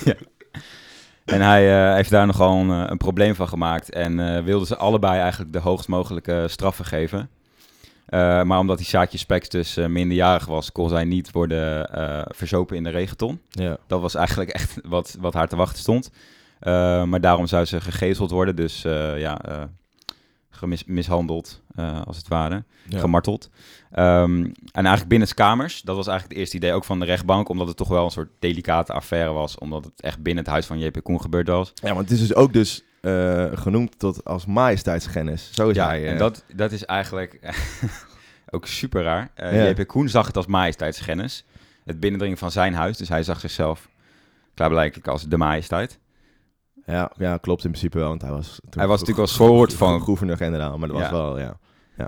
[0.04, 0.14] ja.
[1.28, 3.90] En hij eh, heeft daar nogal een, eh, een probleem van gemaakt.
[3.90, 7.30] En eh wilde ze allebei eigenlijk de hoogst mogelijke straffen geven.
[8.10, 11.88] Maar omdat die Saatje Speks dus minderjarig was, kon zij niet worden
[12.34, 13.40] verzopen in de regenton.
[13.50, 13.76] Ja.
[13.86, 16.10] Dat was eigenlijk echt wat, wat haar te wachten stond.
[17.08, 18.56] Maar daarom zou ze gegezeld worden.
[18.56, 18.82] Dus
[19.16, 19.38] ja,
[20.50, 22.98] eh, gemis, mishandeld, eh, als het ware, Ja.
[22.98, 23.50] gemarteld.
[23.90, 27.48] Ehm, en eigenlijk binnen kamers, dat was eigenlijk het eerste idee ook van de rechtbank,
[27.48, 30.66] omdat het toch wel een soort delicate affaire was, omdat het echt binnen het huis
[30.66, 31.72] van JP Koen gebeurd was.
[31.74, 35.50] Ja, want het is dus ook dus eh, genoemd tot als majesteitsgennis.
[35.52, 36.04] Zo is Ja, hij.
[36.04, 36.10] eh.
[36.10, 37.38] en dat, dat is eigenlijk
[38.50, 39.30] ook super raar.
[39.34, 39.68] Eh, Ja.
[39.68, 41.44] JP Koen zag het als majesteitsgennis,
[41.84, 43.88] het binnendringen van zijn huis, dus hij zag zichzelf
[44.54, 45.98] klaarblijkelijk als de majesteit.
[46.88, 48.08] Ja, ja, klopt in principe wel.
[48.08, 51.12] Want hij was, toen Hij was natuurlijk als soort van- gouverneur-generaal, maar dat was Ja.
[51.12, 51.58] wel, ja.
[51.96, 52.04] ja.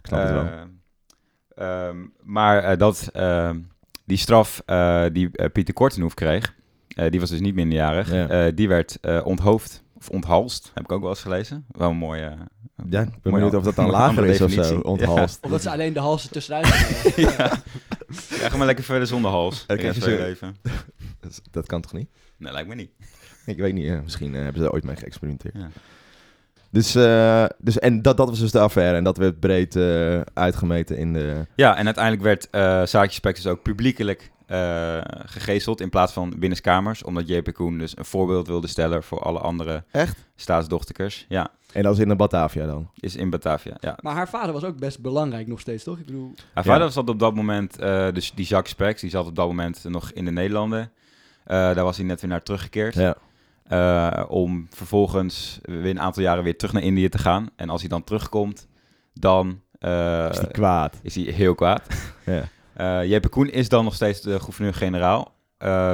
[0.00, 0.44] Ik snap het wel.
[0.44, 3.60] Eh, ehm, maar eh, dat, ehm,
[4.04, 6.54] die straf eh, die Pieter Kortenhoef kreeg,
[6.88, 8.28] eh, die was dus niet minderjarig, Ja.
[8.28, 11.64] eh, die werd eh, onthoofd of onthalst, heb ik ook wel eens gelezen.
[11.70, 12.36] Wel een mooie...
[12.90, 15.38] Ja, ik ben benieuwd of dat dan lager is of zo, onthalst.
[15.44, 17.22] Of dat ze alleen de halsen tussenuit hebben.
[17.36, 17.52] ja.
[18.40, 19.66] ja, ga maar lekker verder zonder hals.
[21.50, 22.08] Dat kan toch niet?
[22.36, 22.90] Nee, lijkt me niet.
[23.46, 25.54] Ik weet niet, misschien eh, hebben ze er ooit mee geëxperimenteerd.
[25.58, 25.68] Ja.
[26.70, 30.20] Dus, eh, dus en dat, dat was dus de affaire en dat werd breed eh,
[30.34, 31.46] uitgemeten in de...
[31.54, 37.02] Ja, en uiteindelijk werd eh Spek dus ook publiekelijk eh gegezeld in plaats van binnenskamers,
[37.02, 40.16] omdat JP Koen dus een voorbeeld wilde stellen voor alle andere Echt?
[40.36, 41.26] staatsdochterkers.
[41.28, 42.90] Ja, En dat was in de Batavia dan?
[43.00, 43.98] is in Batavia, ja.
[44.00, 45.98] Maar haar vader was ook best belangrijk nog steeds, toch?
[45.98, 46.72] Ik bedoel, Haar Ja.
[46.72, 49.84] vader zat op dat moment, eh, dus die Jacques Spex, die zat op dat moment
[49.84, 50.90] nog in de Nederlanden.
[51.44, 52.94] Eh, daar was hij net weer naar teruggekeerd.
[52.94, 53.16] Ja.
[53.64, 57.48] Eh, om vervolgens weer een aantal jaren weer terug naar Indië te gaan.
[57.56, 58.68] En als hij dan terugkomt,
[59.14, 60.98] dan eh, Is die kwaad?
[61.02, 61.82] is hij heel kwaad.
[62.26, 62.42] Ja.
[62.74, 65.32] Eh JP Koen is dan nog steeds de gouverneur-generaal.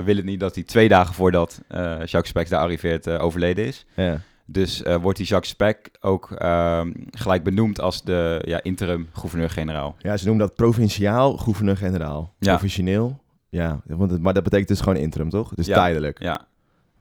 [0.05, 1.61] Wil het niet dat hij twee dagen voordat
[2.05, 3.87] Jacques Spex daar arriveert overleden is.
[3.97, 4.21] Ja.
[4.47, 9.97] Dus wordt die Jacques Speck ook ehm, gelijk benoemd als de ja, interim gouverneur-generaal.
[9.99, 12.35] ja, ze noemen dat provinciaal gouverneur-generaal.
[12.39, 12.51] Ja.
[12.53, 13.21] Provisioneel?
[13.49, 15.55] Ja, want het, maar dat betekent dus gewoon interim, toch?
[15.55, 15.75] Dus Ja.
[15.75, 16.23] tijdelijk.
[16.23, 16.47] Ja,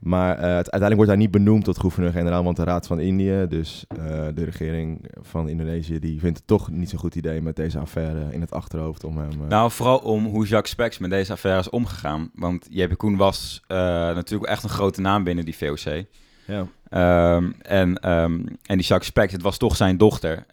[0.00, 3.46] Maar eh, het- uiteindelijk wordt hij niet benoemd tot gouverneur-generaal, want de Raad van Indië,
[3.48, 3.96] dus eh,
[4.34, 8.26] de regering van Indonesië, die vindt het toch niet zo'n goed idee met deze affaire
[8.32, 9.30] in het achterhoofd om hem...
[9.30, 12.30] eh, Nou, vooral om hoe Jacques Spex met deze affaire is omgegaan.
[12.34, 16.04] Want JP Koen was natuurlijk echt een grote naam binnen die VOC.
[16.46, 16.66] ja.
[16.88, 18.32] Ehm, en, ehm,
[18.66, 20.46] en die Jacques Spex, het was toch zijn dochter.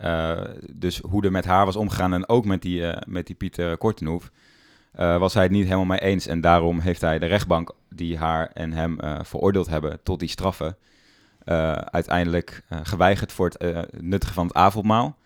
[0.74, 4.32] Dus hoe er met haar was omgegaan en ook met die, met die Pieter Kortenhoef...
[4.91, 6.28] eh, was hij het niet helemaal mee eens.
[6.28, 10.30] En daarom heeft hij de rechtbank die haar en hem eh, veroordeeld hebben tot die
[10.30, 10.78] straffen...
[11.43, 15.17] eh, uiteindelijk geweigerd voor het nuttigen van het avondmaal.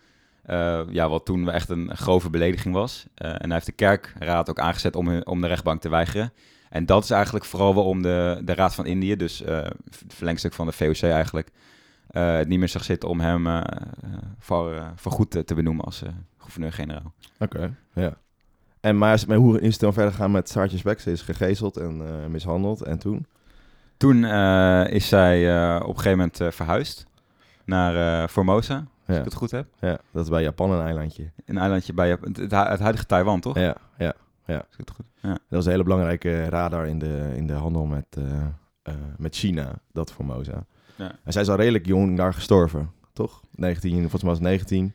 [0.90, 3.06] Ja, wat toen echt een grove belediging was.
[3.14, 6.32] En hij heeft de kerkraad ook aangezet om, om de rechtbank te weigeren.
[6.70, 10.66] En dat is eigenlijk vooral waarom de, de Raad van Indië, dus het verlengstuk van
[10.66, 11.50] de VOC eigenlijk,
[12.10, 13.64] het niet meer zag zitten om hem
[14.38, 16.02] voor, voor goed te, benoemen als
[16.38, 17.12] gouverneur-generaal.
[17.38, 18.16] Oké, ja.
[18.82, 21.00] En maar, is- maar hoe is het dan verder gegaan met Saartje Spek?
[21.00, 23.26] Ze is gegezeld en eh, mishandeld en toen?
[23.96, 27.06] Toen eh, is zij eh, op een gegeven moment verhuisd
[27.64, 29.18] naar Formosa, als Ja.
[29.18, 29.66] ik het goed heb.
[29.80, 31.30] ja, dat is bij Japan een eilandje.
[31.44, 33.58] Een eilandje bij Jap- het, het, hu- het huidige Taiwan, toch?
[33.58, 34.14] Ja, ja.
[34.46, 35.28] Als ik het goed ja.
[35.28, 38.06] Dat was een hele belangrijke radar in de, in de handel met,
[39.16, 40.64] met China, dat Formosa.
[40.96, 41.12] Ja.
[41.24, 43.42] En zij is al redelijk jong daar gestorven, toch?
[43.54, 44.84] 19, volgens mij was het 19.
[44.84, 44.92] En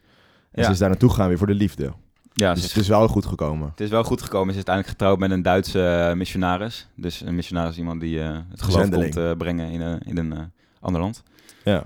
[0.52, 0.64] Ja.
[0.64, 1.94] ze is daar naartoe gegaan weer voor de liefde.
[2.40, 3.70] Ja, dus het is wel goed gekomen.
[3.70, 4.54] Het is wel goed gekomen.
[4.54, 6.88] Ze is uiteindelijk getrouwd met een Duitse eh, missionaris.
[6.96, 10.18] Dus een missionaris is iemand die eh, het geloof komt eh, brengen in, een in
[10.18, 11.24] een ander land.
[11.64, 11.84] Ja.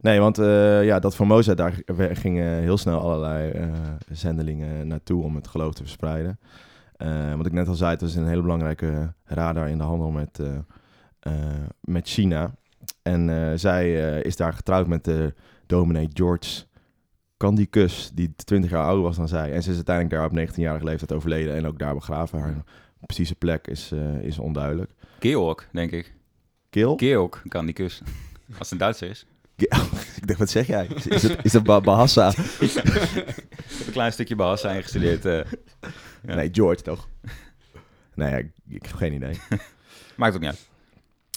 [0.00, 0.36] Nee, want
[0.86, 3.70] ja, dat Formosa, daar gingen heel snel allerlei
[4.10, 6.38] zendelingen naartoe om het geloof te verspreiden.
[6.96, 10.10] Eh, wat ik net al zei, het is een hele belangrijke radar in de handel
[10.10, 10.40] met,
[11.80, 12.54] met China.
[13.02, 15.34] En zij is daar getrouwd met de
[15.66, 16.64] dominee George
[17.44, 19.52] Candicus, die 20 jaar ouder was dan zij.
[19.52, 22.40] En ze is uiteindelijk daar op 19-jarige leeftijd overleden en ook daar begraven.
[22.40, 22.64] Haar
[23.06, 24.90] precieze plek is, eh, is onduidelijk.
[25.20, 26.14] Georg, denk ik.
[26.70, 26.96] Kil?
[26.96, 28.02] Georg kan die kus.
[28.58, 29.26] Als het een Duitser is.
[30.20, 30.86] Ik dacht, wat zeg jij?
[30.86, 32.28] Is het, is Bahasa?
[32.60, 35.24] Ik heb een klein stukje Bahasa ingestudeerd.
[35.24, 35.40] eh.
[36.26, 36.34] Ja.
[36.34, 37.08] Nee, George toch?
[38.14, 39.38] nee, ik, ik heb geen idee.
[40.16, 40.68] Maakt ook niet uit.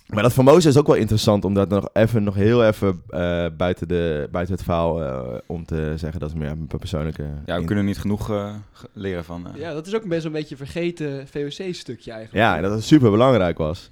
[0.07, 3.87] Maar dat Formosa is ook wel interessant, omdat nog even, nog heel even eh, buiten,
[3.87, 7.23] de, buiten het verhaal, eh, om te zeggen, dat is meer een persoonlijke...
[7.45, 8.53] Ja, we in- kunnen niet genoeg eh,
[8.93, 9.47] leren van...
[9.47, 12.45] eh, ja, dat is ook best een beetje een vergeten VOC-stukje eigenlijk.
[12.45, 13.89] Ja, en dat het super belangrijk was.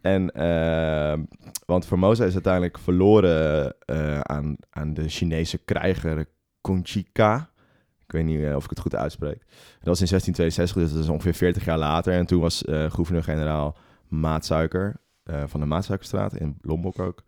[0.00, 0.32] En,
[1.66, 6.26] want Formosa is uiteindelijk verloren eh, aan, aan de Chinese krijger
[6.60, 7.50] Conchica.
[8.04, 9.38] Ik weet niet of ik het goed uitspreek.
[9.78, 12.12] Dat was in 1662, dus dat is ongeveer 40 jaar later.
[12.12, 13.76] En toen was eh, gouverneur-generaal
[14.08, 15.00] Maatsuiker
[15.32, 17.22] eh, van de Maatsuikerstraat in Lombok ook.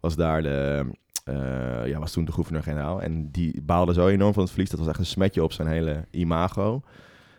[0.00, 0.84] Was daar de,
[1.24, 3.02] eh, ja, was toen de gouverneur-generaal.
[3.02, 4.70] En die baalde zo enorm van het verlies.
[4.70, 6.82] Dat was echt een smetje op zijn hele imago.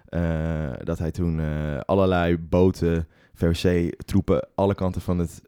[0.05, 1.41] Eh, dat hij toen
[1.85, 5.41] allerlei boten, VOC-troepen, alle kanten van het,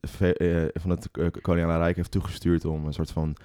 [0.73, 1.09] van het
[1.41, 3.35] koloniale rijk heeft toegestuurd om een soort van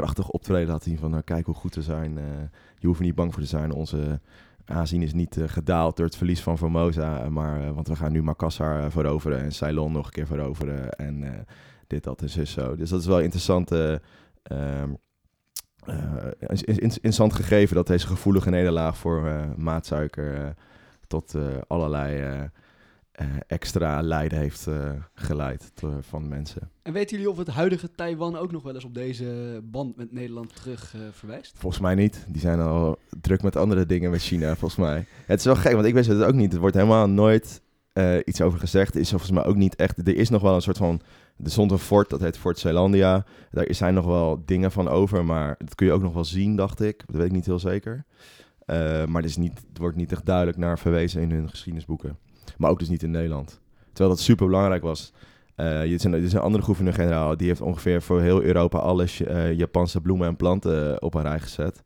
[0.00, 2.18] krachtig optreden laten zien van, nou, kijk hoe goed we zijn.
[2.18, 2.24] eh,
[2.78, 3.72] je hoeft er niet bang voor te zijn.
[3.72, 4.20] Onze
[4.64, 8.12] aanzien is niet eh, gedaald door het verlies van Formosa, eh, maar, want we gaan
[8.12, 11.46] nu Makassar veroveren en Ceylon nog een keer veroveren en
[11.86, 12.76] dit, dat en zo.
[12.76, 13.72] Dus dat is wel interessant.
[13.72, 13.94] eh,
[16.38, 20.54] is- interessant gegeven dat deze gevoelige nederlaag voor eh, maatsuiker
[21.06, 21.34] tot
[21.66, 22.48] allerlei
[23.46, 26.70] extra lijden heeft eh, geleid van mensen.
[26.82, 30.12] En weten jullie of het huidige Taiwan ook nog wel eens op deze band met
[30.12, 31.58] Nederland terug eh, verwijst?
[31.58, 32.24] Volgens mij niet.
[32.28, 35.06] Die zijn al druk met andere dingen met China, volgens mij.
[35.26, 36.52] Het is wel gek, want ik wist het ook niet.
[36.52, 38.94] Er wordt helemaal nooit eh, iets over gezegd.
[38.94, 39.98] Er is volgens mij ook niet echt...
[39.98, 41.00] Er is nog wel een soort van...
[41.44, 43.24] Er stond een fort, dat heet Fort Zeelandia.
[43.50, 46.56] Daar zijn nog wel dingen van over, maar dat kun je ook nog wel zien,
[46.56, 47.02] dacht ik.
[47.06, 48.04] Dat weet ik niet heel zeker.
[48.66, 52.18] Eh, maar het, is niet, het wordt niet echt duidelijk naar verwezen in hun geschiedenisboeken.
[52.58, 53.60] Maar ook dus niet in Nederland.
[53.92, 55.12] Terwijl dat super belangrijk was.
[55.56, 58.78] Je- er, is een, er is een andere gouverneur-generaal, die heeft ongeveer voor heel Europa
[58.78, 61.82] alle eh, Japanse bloemen en planten eh, op een rij gezet.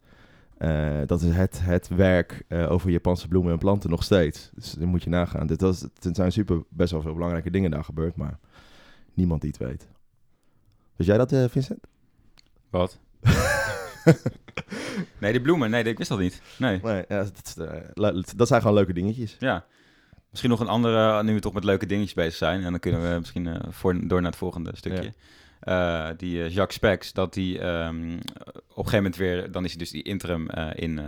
[1.07, 4.51] Dat is het, het werk over Japanse bloemen en planten nog steeds.
[4.55, 5.47] Dus dat moet je nagaan.
[5.47, 8.39] Dit was, het zijn super best wel veel belangrijke dingen daar gebeurd, maar
[9.15, 9.89] niemand die het weet.
[10.97, 11.87] Weet jij dat, Vincent?
[12.71, 12.99] Wat?
[15.19, 15.71] nee, die bloemen.
[15.71, 16.43] Nee, ik wist dat niet.
[16.59, 16.81] Nee.
[16.83, 17.27] Nee, ja,
[17.95, 19.37] dat, dat zijn gewoon leuke dingetjes.
[19.39, 19.65] Ja.
[20.35, 22.63] Misschien nog een andere, nu we toch met leuke dingetjes bezig zijn.
[22.63, 25.13] En dan kunnen we misschien eh, voor, door naar het volgende stukje.
[25.65, 29.53] Eh, die eh, Jacques Spex, dat die ehm, op een gegeven moment weer...
[29.53, 31.05] Dan is hij dus die interim in, eh,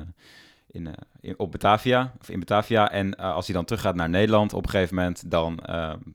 [0.71, 2.13] in, in, op Batavia.
[2.21, 2.91] Of in Batavia.
[2.91, 5.31] En als hij dan teruggaat naar Nederland op een gegeven moment...
[5.31, 5.59] Dan,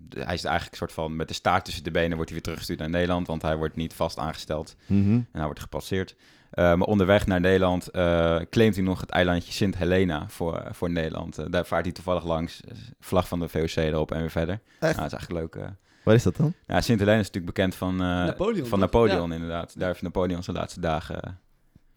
[0.10, 2.16] hij is eigenlijk een soort van met de staart tussen de benen...
[2.16, 3.28] wordt hij weer teruggestuurd naar Nederland.
[3.28, 4.76] Want hij wordt niet vast aangesteld.
[4.86, 5.12] Mhm.
[5.12, 6.16] En hij wordt gepasseerd.
[6.52, 10.74] Eh, maar onderweg naar Nederland eh, claimt hij nog het eilandje Sint Helena voor, eh,
[10.74, 11.52] voor Nederland.
[11.52, 12.62] Daar vaart hij toevallig langs.
[13.00, 14.60] Vlag van de VOC erop en weer verder.
[14.80, 14.80] Echt?
[14.80, 15.64] Nou, dat is eigenlijk leuk.
[15.64, 15.70] eh.
[16.04, 16.54] Waar is dat dan?
[16.68, 18.80] Ja, Sint Helena is natuurlijk bekend van, eh, Napoleon, van?
[18.80, 19.80] Napoleon inderdaad.
[19.80, 21.40] Daar heeft Napoleon zijn laatste dagen...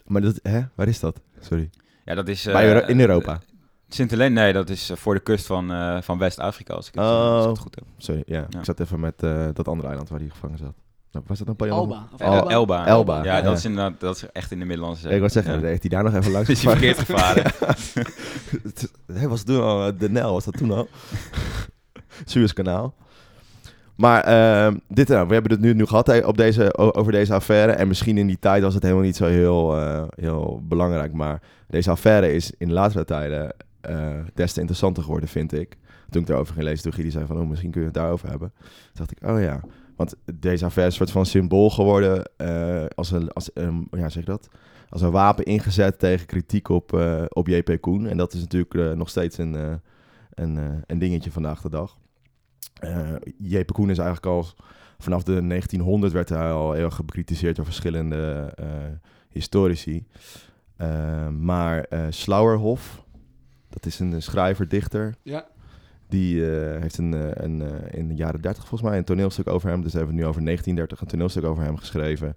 [0.05, 0.61] Maar dat, hè?
[0.75, 1.21] Waar is dat?
[1.41, 1.71] Sorry.
[2.05, 2.47] ja, dat is...
[2.47, 3.41] eh, Euro- in Europa?
[3.89, 7.05] Sint Helena, nee, dat is voor de kust van, eh, van West-Afrika, als ik het,
[7.05, 7.11] Oh.
[7.11, 7.85] als ik het goed heb.
[7.97, 8.47] Sorry, ja.
[8.51, 8.59] Ja.
[8.59, 10.75] Ik zat even met eh, dat andere eiland waar hij gevangen zat.
[11.27, 11.71] Was dat?
[11.71, 12.09] Alba.
[12.15, 12.51] Of Eh, Elba.
[12.51, 12.87] Elba.
[12.87, 15.13] Elba, Ja, dat is inderdaad dat is echt in de Middellandse Zee.
[15.13, 15.67] Ik wou zeggen, Ja.
[15.67, 17.45] heeft hij daar nog even langs Is hij verkeerd gevaren?
[19.13, 20.89] Hij was toen al, eh, de Nel was dat toen al.
[22.25, 22.95] Suezkanaal.
[23.95, 27.35] Maar ehm, dit, nou, we hebben het nu, nu gehad hè, op deze, over deze
[27.35, 27.73] affaire.
[27.73, 31.13] En misschien in die tijd was het helemaal niet zo heel, eh, heel belangrijk.
[31.13, 33.97] Maar deze affaire is in latere tijden eh,
[34.35, 35.77] des te interessanter geworden, vind ik.
[36.11, 37.39] Toen ik daarover ging lezen, toen Guy die zei van...
[37.41, 38.53] Oh, misschien kun je het daarover hebben.
[38.59, 38.69] Toen
[39.07, 39.61] dacht ik, oh ja.
[39.97, 42.31] Want deze affaire is een van symbool geworden...
[42.37, 43.51] eh, als, een, als,
[43.91, 44.49] ja, zeg dat?
[44.89, 48.07] als een wapen ingezet tegen kritiek op, eh, op JP Koen.
[48.07, 49.81] En dat is natuurlijk eh, nog steeds een,
[50.35, 51.99] een, een dingetje vandaag de dag.
[53.39, 54.47] JP Koen is eigenlijk al
[54.99, 56.97] vanaf de 1900 werd hij al heel erg
[57.57, 58.55] door verschillende
[59.29, 60.07] historici.
[61.31, 63.05] Maar Slauerhoff,
[63.69, 65.15] dat is een schrijver-dichter.
[65.23, 65.47] Ja.
[66.15, 69.49] Die eh, heeft een, eh, een, eh, in de jaren 30 volgens mij een toneelstuk
[69.49, 69.83] over hem.
[69.83, 72.37] Dus we hebben het nu over 1930 een toneelstuk over hem geschreven.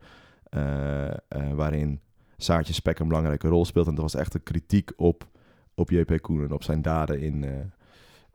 [1.56, 2.00] waarin
[2.38, 3.88] Saartje Spek een belangrijke rol speelt.
[3.88, 5.28] En dat was echt een kritiek op,
[5.76, 7.46] op JP Koen en op zijn daden in,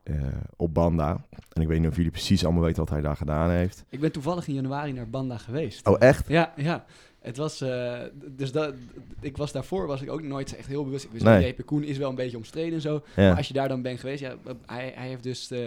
[0.03, 0.15] eh,
[0.55, 1.25] op Banda.
[1.53, 3.85] En ik weet niet of jullie precies allemaal weten wat hij daar gedaan heeft.
[3.89, 5.87] Ik ben toevallig in januari naar Banda geweest.
[5.87, 6.27] Oh, echt?
[6.27, 6.85] Ja, ja.
[7.19, 7.99] Het was, eh,
[8.31, 8.73] dus dat,
[9.19, 11.05] ik was daarvoor was ik ook nooit echt heel bewust.
[11.05, 11.47] Ik wist Nee.
[11.47, 13.03] JP Koen is wel een beetje omstreden en zo.
[13.15, 13.27] Ja.
[13.27, 14.35] Maar als je daar dan bent geweest, ja,
[14.65, 15.59] hij, hij heeft dus eh,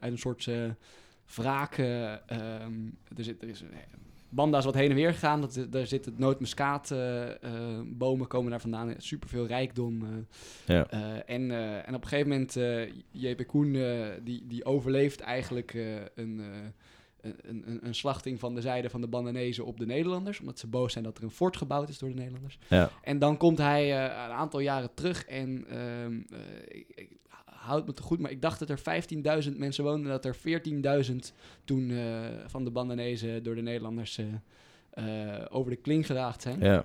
[0.00, 0.50] uit een soort
[1.34, 1.78] wraak.
[1.78, 2.72] ehm,
[3.16, 3.70] er, zit, er is een,
[4.30, 5.40] Banda is wat heen en weer gegaan.
[5.40, 7.28] Dat, daar zit het nootmuskaat eh,
[7.84, 8.94] bomen komen daar vandaan.
[8.96, 10.02] Superveel rijkdom.
[10.02, 10.08] eh.
[10.66, 10.86] Ja.
[10.90, 11.50] Eh, en,
[11.86, 12.54] en op een gegeven moment,
[13.10, 13.72] JP Koen,
[14.24, 15.74] die, die overleeft eigenlijk
[16.14, 16.42] een,
[17.20, 20.40] een, een, een slachting van de zijde van de Bandanezen op de Nederlanders.
[20.40, 22.58] Omdat ze boos zijn dat er een fort gebouwd is door de Nederlanders.
[22.68, 22.90] Ja.
[23.02, 27.18] En dan komt hij een aantal jaren terug en ehm, eh, ik, ik
[27.60, 28.78] houd me te goed, maar ik dacht dat er
[29.50, 31.16] 15.000 mensen woonden, dat er 14.000
[31.64, 34.26] toen eh, van de Bandanezen door de Nederlanders eh,
[35.34, 36.60] eh, over de kling geraakt zijn.
[36.60, 36.74] ja.
[36.74, 36.84] En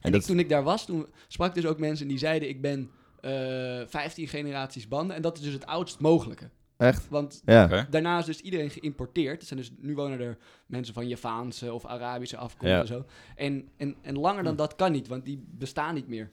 [0.00, 2.60] En dat- ik, toen ik daar was, toen sprak dus ook mensen die zeiden: Ik
[2.60, 5.16] ben eh 15 generaties banden.
[5.16, 6.50] En dat is dus het oudst mogelijke.
[6.76, 7.08] Echt?
[7.08, 7.86] Want Ja.
[7.90, 9.40] Daarna is dus iedereen geïmporteerd.
[9.40, 12.80] Er zijn dus, nu wonen er mensen van Javaanse of Arabische afkomst Ja.
[12.80, 13.04] en zo.
[13.36, 16.30] En, en, en langer dan dat kan niet, want die bestaan niet meer.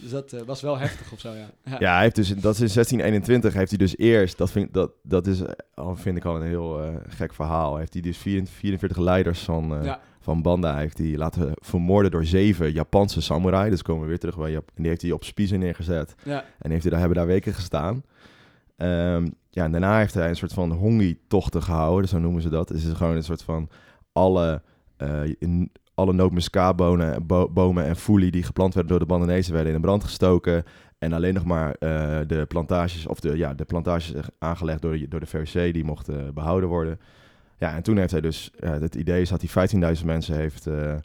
[0.00, 1.50] Dus dat eh, was wel heftig of zo, ja.
[1.64, 1.76] ja.
[1.78, 4.90] Ja, hij heeft dus, dat is in 1621 heeft hij dus eerst, dat vind, dat,
[5.02, 5.42] dat is,
[5.74, 9.40] al vind ik al een heel eh, gek verhaal, heeft hij dus 44, 44 leiders
[9.40, 10.00] van, Ja.
[10.20, 13.70] van Banda heeft hij laten vermoorden door zeven Japanse samurai.
[13.70, 16.14] Dus komen we weer terug bij Jap en die heeft hij op spiezen neergezet.
[16.22, 16.44] Ja.
[16.58, 18.02] En heeft hij daar, hebben daar weken gestaan.
[18.76, 22.68] Ehm, ja, en daarna heeft hij een soort van hongi-tochten gehouden, zo noemen ze dat.
[22.68, 23.68] Dus het is gewoon een soort van
[24.12, 24.62] alle,
[25.38, 29.80] in- alle nootmuskaatbomen bo bomen en foelie die geplant werden door de Bandanezen werden in
[29.80, 30.64] brand gestoken.
[30.98, 35.08] En alleen nog maar eh, de plantages, of de, ja, de plantages aangelegd door de,
[35.08, 36.98] door de VOC, die mochten behouden worden.
[37.58, 40.66] Ja, en toen heeft hij dus, ja, het idee is dat hij 15.000 mensen heeft
[40.66, 41.00] eh, eh,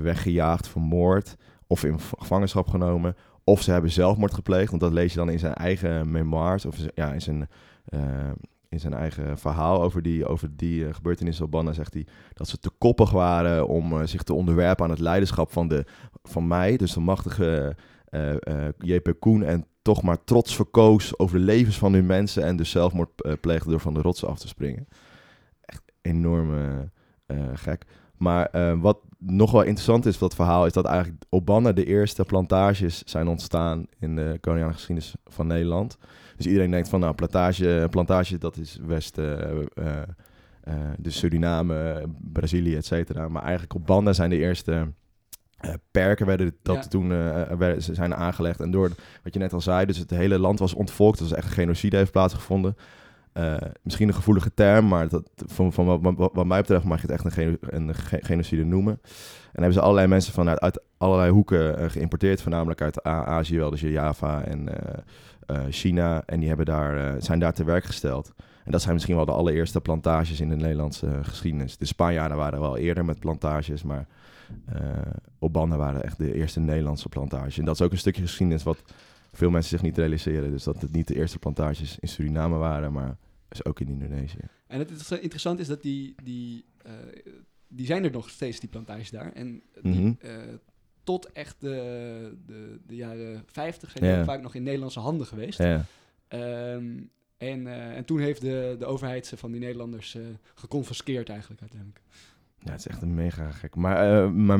[0.00, 1.36] weggejaagd, vermoord
[1.66, 3.16] of in gevangenschap genomen.
[3.44, 6.76] Of ze hebben zelfmoord gepleegd, want dat lees je dan in zijn eigen memoirs, of
[6.94, 7.48] ja, in zijn,
[7.84, 8.00] eh,
[8.68, 12.48] in zijn eigen verhaal over die, over die eh, gebeurtenissen op Banna, zegt hij dat
[12.48, 15.84] ze te koppig waren om eh, zich te onderwerpen aan het leiderschap van, de,
[16.22, 17.76] van mij, dus de machtige
[18.16, 22.44] eh, eh, JP Koen, en toch maar trots verkoos over de levens van hun mensen
[22.44, 24.88] en dus zelfmoord pleegde door van de rotsen af te springen.
[25.60, 26.54] Echt enorm
[27.26, 27.84] eh, gek.
[28.16, 28.50] Maar
[28.80, 32.24] wat nog wel interessant is van dat verhaal, is dat eigenlijk op Banna de eerste
[32.24, 35.98] plantages zijn ontstaan in de koloniale geschiedenis van Nederland.
[36.36, 39.62] Dus iedereen denkt van, nou, plantage, plantage dat is West, eh, eh,
[40.62, 43.28] eh, dus Suriname, Brazilië, et cetera.
[43.28, 44.92] Maar eigenlijk op Banda zijn de eerste
[45.90, 46.82] perken werden dat Ja.
[46.88, 47.08] toen
[47.58, 48.60] werden, ze zijn aangelegd.
[48.60, 48.90] En door
[49.22, 51.18] wat je net al zei, dus het hele land was ontvolkt.
[51.18, 52.76] Dus echt een genocide heeft plaatsgevonden.
[53.82, 57.06] Misschien een gevoelige term, maar dat, van, van wat, wat, wat mij betreft mag je
[57.06, 58.92] het echt een, geno- een ge- genocide noemen.
[59.52, 63.70] En hebben ze allerlei mensen vanuit uit allerlei hoeken geïmporteerd, voornamelijk uit A- Azië wel,
[63.70, 64.68] dus Java en
[65.70, 66.22] China.
[66.26, 68.32] En die hebben daar, eh, zijn daar te werk gesteld.
[68.64, 71.76] En dat zijn misschien wel de allereerste plantages in de Nederlandse eh, geschiedenis.
[71.76, 74.06] De Spanjaarden waren wel eerder met plantages, maar
[74.66, 74.78] eh
[75.38, 77.58] op Banda waren echt de eerste Nederlandse plantages.
[77.58, 78.82] En dat is ook een stukje geschiedenis wat
[79.32, 80.50] veel mensen zich niet realiseren.
[80.50, 83.16] Dus dat het niet de eerste plantages in Suriname waren, maar
[83.48, 84.38] dus ook in Indonesië.
[84.66, 86.92] En het is- interessant is dat die, die, eh,
[87.68, 89.32] die zijn er nog steeds, die plantages daar.
[89.32, 90.12] En die, Mhm.
[90.18, 90.30] eh,
[91.06, 95.60] tot echt de, de, de jaren 50 zijn vaak nog in Nederlandse handen geweest.
[95.60, 95.84] Ehm,
[97.36, 100.22] en, eh, en toen heeft de, de overheid ze van die Nederlanders eh
[100.54, 102.00] geconfiskeerd eigenlijk uiteindelijk.
[102.66, 103.74] Ja het is echt een mega gek.
[103.74, 104.58] Maar, eh, maar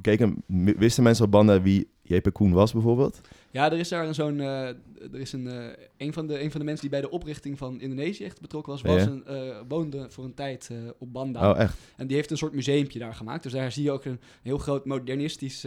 [0.00, 0.42] keken,
[0.76, 3.20] wisten mensen op Banda wie JP Koen was bijvoorbeeld?
[3.50, 4.40] Ja, er is daar een zo'n.
[4.40, 4.68] eh,
[5.12, 5.64] er is een, eh,
[5.96, 8.72] een, van de, een van de mensen die bij de oprichting van Indonesië echt betrokken
[8.72, 9.08] was, was Ja.
[9.10, 9.24] een,
[9.68, 11.50] woonde voor een tijd op Banda.
[11.50, 11.76] Oh, echt?
[11.96, 13.42] En die heeft een soort museumpje daar gemaakt.
[13.42, 15.66] Dus daar zie je ook een heel groot modernistisch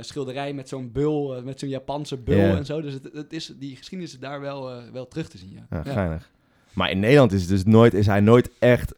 [0.00, 2.56] schilderij met zo'n bul, met zo'n Japanse bul Ja.
[2.56, 2.80] en zo.
[2.80, 5.52] Dus het, het is, die geschiedenis is daar wel, wel terug te zien.
[5.52, 5.66] Ja.
[5.70, 5.92] Ja, Ja.
[5.92, 6.30] geinig.
[6.72, 8.94] Maar in Nederland is, het dus nooit, is hij nooit echt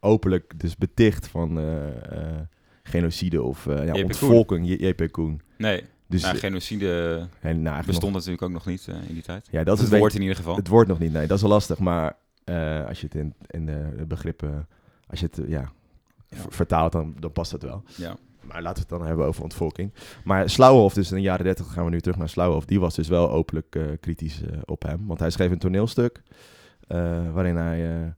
[0.00, 2.40] openlijk dus beticht van eh, eh,
[2.82, 4.02] genocide of eh ja, Koen.
[4.04, 5.40] ontvolking, JP Koen.
[5.58, 9.22] Nee, Dus, nou, genocide en, nou, eigenlijk bestond nog- natuurlijk ook nog niet in die
[9.22, 9.48] tijd.
[9.50, 10.56] ja, dat Dat is het woord in ieder geval.
[10.56, 11.78] Het woord nog niet, nee, dat is wel lastig.
[11.78, 12.16] Maar
[12.88, 14.68] als je het in, in de, begrippen,
[15.06, 15.70] als je het ja,
[16.28, 16.36] Ja.
[16.36, 17.82] ver- vertaalt, dan, dan past het wel.
[17.96, 18.16] Ja.
[18.40, 19.92] Maar laten we het dan hebben over ontvolking.
[20.24, 22.64] Maar Slauwhof, dus in de jaren 30 gaan we nu terug naar Slauwhof.
[22.64, 25.06] Die was dus wel openlijk kritisch op hem.
[25.06, 26.22] Want hij schreef een toneelstuk
[27.32, 28.14] waarin hij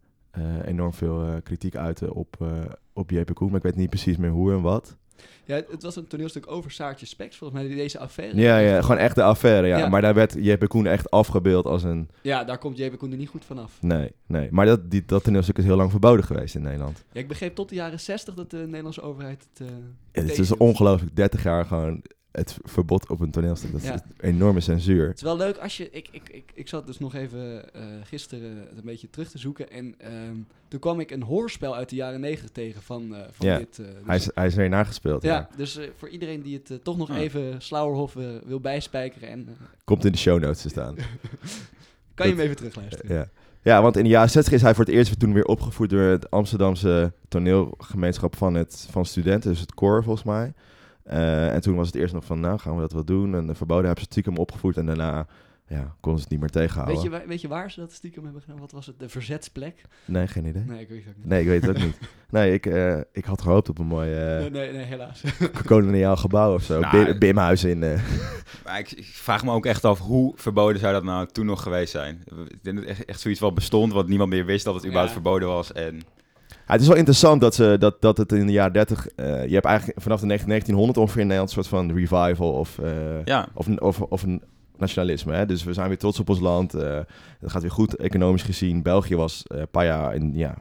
[0.64, 2.48] enorm veel eh, kritiek uitte op, eh,
[2.92, 3.46] op JP Koen.
[3.48, 4.96] Maar ik weet niet precies meer hoe en wat.
[5.44, 8.40] Ja, het- was een toneelstuk over Saartje Speks, volgens mij, deze affaire.
[8.40, 9.66] Ja, ja gewoon echt de affaire.
[9.66, 9.79] Ja.
[9.79, 9.88] Ja.
[9.88, 12.09] Maar daar werd JP Koen echt afgebeeld als een...
[12.22, 13.79] Ja, daar komt JB Koen er niet goed vanaf.
[13.83, 14.48] Nee, nee.
[14.51, 17.05] Maar dat, die, dat toneelstuk is heel lang verboden geweest in Nederland.
[17.12, 19.68] Ja, ik begreep tot de jaren 60 dat de Nederlandse overheid het.
[19.68, 19.74] eh,
[20.12, 21.16] Ja, het is ongelooflijk.
[21.16, 23.73] 30 jaar gewoon het verbod op een toneelstuk.
[23.73, 23.95] Dat is Ja.
[23.95, 25.07] een enorme censuur.
[25.09, 25.91] Het is wel leuk als je.
[25.91, 29.38] Ik, ik, ik, ik zat dus nog even eh, gisteren het een beetje terug te
[29.38, 29.71] zoeken.
[29.71, 30.35] En ehm,
[30.69, 33.79] toen kwam ik een hoorspel uit de jaren 90 tegen van, eh, van Ja, dit.
[33.79, 35.23] eh, dus- Hij is, hij is weer nagespeeld.
[35.23, 35.49] ja, Ja.
[35.57, 37.17] dus voor iedereen die het toch nog Ah.
[37.19, 38.12] even Slauerhof
[38.47, 39.29] wil bijspijkeren.
[39.29, 39.49] En,
[39.85, 40.97] Komt in de show notes te staan.
[42.14, 43.14] kan je hem even terugluisteren.
[43.17, 43.29] Ja.
[43.62, 46.01] ja, want in de jaren 60 is hij voor het eerst toen weer opgevoerd door
[46.03, 50.53] het Amsterdamse toneelgemeenschap van, het, van studenten, dus het koor volgens mij.
[51.09, 53.35] Eh, en toen was het eerst nog van, nou gaan we dat wel doen.
[53.35, 55.27] En de verboden hebben ze stiekem opgevoerd en daarna
[55.68, 56.94] ja, konden ze het niet meer tegenhouden.
[56.94, 58.59] Weet je, waar, weet je waar ze dat stiekem hebben gedaan?
[58.61, 58.99] Wat was het?
[58.99, 59.83] De verzetsplek?
[60.05, 60.62] Nee, geen idee.
[60.66, 61.27] Nee, ik weet het ook niet.
[61.27, 61.99] Nee, ik weet het ook niet.
[62.31, 65.23] Nee, ik, eh, ik had gehoopt op een mooi eh, Nee, nee, nee, helaas.
[65.64, 66.81] koloniaal gebouw of zo.
[66.81, 67.83] Nou, Bim- Bimhuis in...
[67.83, 68.01] eh,
[68.64, 71.62] Maar ik, ik vraag me ook echt af, hoe verboden zou dat nou toen nog
[71.62, 72.25] geweest zijn?
[72.49, 75.12] Ik denk dat echt, echt zoiets wel bestond, wat niemand meer wist dat het überhaupt
[75.14, 75.21] Ja.
[75.21, 75.73] verboden was.
[75.73, 76.01] En
[76.69, 79.09] Ja, het is wel interessant dat, ze, dat, dat het in de jaren 30...
[79.09, 82.53] eh, je hebt eigenlijk vanaf de 19- 1900 ongeveer in Nederland een soort van revival
[82.53, 82.79] of...
[82.79, 82.91] eh,
[83.25, 84.43] ja, Of een, of, of een
[84.77, 85.35] nationalisme.
[85.35, 85.47] Hè?
[85.47, 86.75] Dus we zijn weer trots op ons land.
[86.75, 86.99] eh
[87.41, 88.83] het gaat weer goed economisch gezien.
[88.83, 90.55] België was een paar jaar in, ja,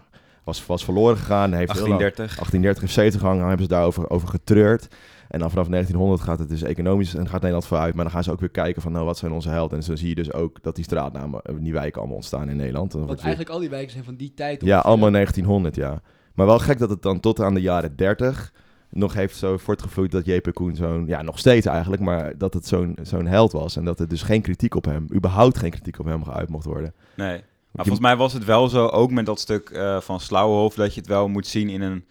[0.44, 1.54] was, was verloren gegaan.
[1.54, 2.36] Heeft heel lang- 1830.
[2.36, 3.40] 1830 heeft 70 gehangen.
[3.42, 4.88] Dan hebben ze daarover over getreurd.
[5.30, 7.94] En dan vanaf 1900 gaat het dus economisch en gaat Nederland vooruit.
[7.94, 9.78] Maar dan gaan ze ook weer kijken van nou, wat zijn onze helden.
[9.78, 12.56] En zo zie je dus ook dat die straatnamen, eh, die wijken allemaal ontstaan in
[12.56, 12.94] Nederland.
[12.94, 14.62] Want weer- eigenlijk al die wijken zijn van die tijd.
[14.66, 16.02] ja, allemaal 1900, ja.
[16.34, 18.54] Maar wel gek dat het dan tot aan de jaren 30
[18.90, 22.68] nog heeft zo voortgevloeid dat JP Koen zo'n, ja, nog steeds eigenlijk, maar dat het
[22.68, 23.76] zo'n zo'n held was.
[23.76, 26.66] En dat er dus geen kritiek op hem, überhaupt geen kritiek op hem geuit mocht
[26.66, 26.94] worden.
[27.16, 27.28] Nee.
[27.28, 30.76] Maar Je- volgens mij was het wel zo, ook met dat stuk eh, van Slauwenhof,
[30.76, 32.06] dat je het wel moet zien in een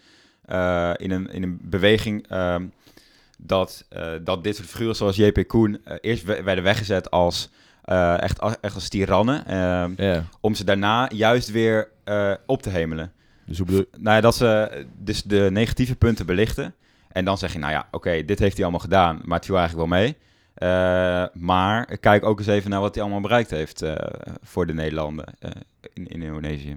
[0.44, 2.64] eh, in, een, in een beweging ehm,
[3.37, 7.51] dat, eh, dat dit soort figuren zoals JP Koen eh, eerst we- werden weggezet als,
[7.85, 9.92] eh, echt, echt als tirannen, ehm,
[10.40, 11.88] om ze daarna juist weer
[12.46, 13.12] op te hemelen.
[13.46, 16.75] Dus hoe bedoel Nou ja, dat ze dus de negatieve punten belichten.
[17.09, 19.59] En dan zeg je, nou ja, oké, dit heeft hij allemaal gedaan, maar het viel
[19.59, 20.16] eigenlijk wel mee.
[21.33, 23.83] Maar kijk ook eens even naar wat hij allemaal bereikt heeft
[24.42, 25.25] voor de Nederlanden
[25.94, 26.77] in, in Indonesië.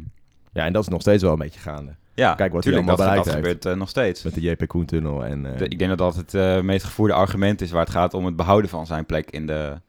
[0.51, 1.95] Ja, en dat is nog steeds wel een beetje gaande.
[2.13, 4.23] Ja, Kijk wat hij tuurlijk, allemaal dat, dat gebeurt eh, nog steeds.
[4.23, 5.45] Met de JP Koen-tunnel en...
[5.45, 8.13] eh, De- ik denk dat dat het eh, meest gevoerde argument is waar het gaat
[8.13, 9.81] om het behouden van zijn plek in, de,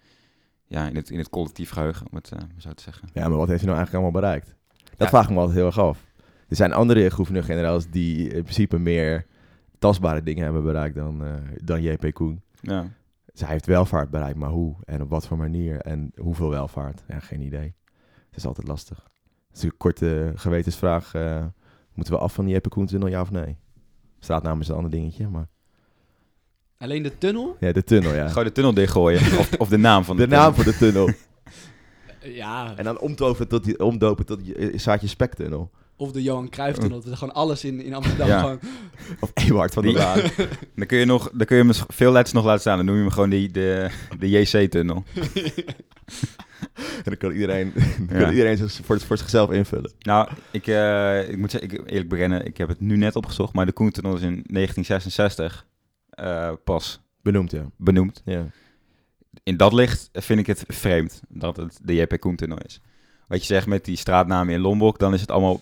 [0.67, 3.09] ja, in, het, in het collectief geheugen, om het zo te zeggen.
[3.13, 4.55] Ja, maar wat heeft hij nou eigenlijk allemaal bereikt?
[4.85, 5.09] Dat Ja.
[5.09, 6.05] vraag ik me altijd heel erg af.
[6.49, 9.27] Er zijn andere gouverneur-generaals die in principe meer
[9.79, 11.23] tastbare dingen hebben bereikt dan,
[11.65, 12.43] dan JP Koen.
[12.61, 12.87] Ja.
[13.33, 17.03] Zij heeft welvaart bereikt, maar hoe en op wat voor manier en hoeveel welvaart?
[17.09, 17.75] Ja, geen idee.
[18.27, 19.09] Het is altijd lastig.
[19.51, 21.15] Het is een korte gewetensvraag.
[21.15, 21.45] eh,
[21.95, 23.57] moeten we af van die JP Koen-tunnel, ja of nee?
[24.19, 25.49] Straatnaam is een ander dingetje, maar...
[26.79, 27.57] Alleen de tunnel?
[27.61, 28.29] Ja, de tunnel, ja.
[28.29, 31.11] Gewoon de tunnel dichtgooien, of, of de naam van de, De naam voor de tunnel.
[32.23, 35.71] Ja, En dan omdopen tot die, omdopen tot eh, Saatje Spektunnel.
[36.01, 37.01] Of de Johan Cruijff-tunnel.
[37.01, 38.29] Dat is gewoon alles in, in Amsterdam.
[38.29, 38.41] Ja.
[38.41, 38.59] Gewoon,
[39.21, 40.21] Of Ewart van der Die- Laan.
[40.77, 42.77] Dan kun je nog dan kun je hem veel letters nog laten staan.
[42.77, 45.05] Dan noem je hem gewoon die, de, de JC-tunnel.
[46.97, 47.73] En dan kan iedereen,
[48.09, 48.23] dan Ja.
[48.25, 49.93] kan iedereen voor, voor zichzelf invullen.
[50.01, 53.53] Nou, ik, eh, ik moet zeggen, ik, eerlijk beginnen, ik heb het nu net opgezocht,
[53.55, 55.67] maar de Koentunnel is in 1966
[56.11, 57.65] eh, pas Benoemd, ja.
[57.77, 58.23] benoemd.
[58.25, 58.47] ja.
[59.43, 62.81] In dat licht vind ik het vreemd dat het de JP Koentunnel is.
[63.29, 65.61] Wat je zegt met die straatnamen in Lombok, dan is het allemaal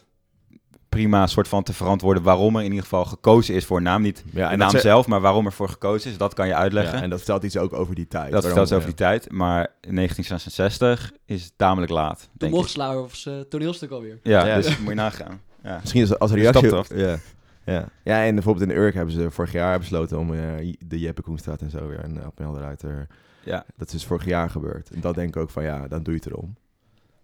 [0.99, 4.03] prima soort van te verantwoorden waarom er in ieder geval gekozen is voor een naam.
[4.03, 6.55] Niet ja de naam ze- zelf, maar waarom er voor gekozen is, dat kan je
[6.55, 6.97] uitleggen.
[6.97, 8.33] Ja, en dat vertelt iets ook over die tijd.
[8.33, 12.29] dat vertelt ze over die tijd, maar in 1966 is het tamelijk laat.
[12.39, 12.71] Toen mocht.
[12.71, 14.19] Slauwers eh toneelstuk alweer.
[14.23, 14.57] Ja, Ja.
[14.57, 15.41] dus moet je nagaan.
[15.63, 15.79] Ja.
[15.81, 16.97] Misschien is als Een reactie...
[16.97, 17.17] Ja.
[17.65, 17.89] Ja.
[18.05, 21.61] ja, en bijvoorbeeld in Urk hebben ze vorig jaar besloten om eh, de Jeppe Koenstraat
[21.61, 23.07] en zo weer een Appelderuiter.
[23.45, 23.65] Ja.
[23.77, 24.91] Dat is vorig jaar gebeurd.
[24.91, 26.57] En dat denk ik ook van ja, dan doe je het erom.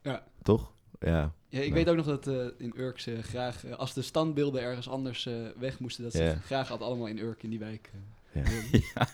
[0.03, 0.23] Ja.
[0.43, 0.73] Toch?
[1.05, 1.33] Ja.
[1.49, 4.63] Ja, ik weet ook nog dat eh, in Urk ze graag, eh, als de standbeelden
[4.63, 7.91] ergens anders eh, weg moesten, dat ze graag altijd allemaal in Urk in die wijk.
[8.33, 8.43] ja.
[8.95, 9.07] Ja.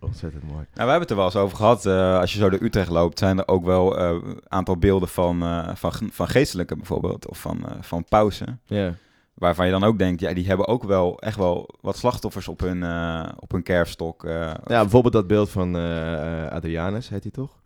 [0.00, 0.54] Ontzettend mooi.
[0.54, 1.86] Nou, we hebben het er wel eens over gehad.
[1.86, 5.08] eh, als je zo door Utrecht loopt, zijn er ook wel eh, een aantal beelden
[5.08, 7.28] van, eh, van, van geestelijken bijvoorbeeld.
[7.28, 8.60] Of van, eh, van pausen.
[8.66, 8.94] Ja.
[9.34, 12.60] Waarvan je dan ook denkt, ja, die hebben ook wel echt wel wat slachtoffers op
[12.60, 14.24] hun, eh, op hun kerfstok.
[14.24, 14.32] eh.
[14.66, 15.74] Ja, bijvoorbeeld dat beeld van
[16.50, 17.58] Adrianus, heet hij toch?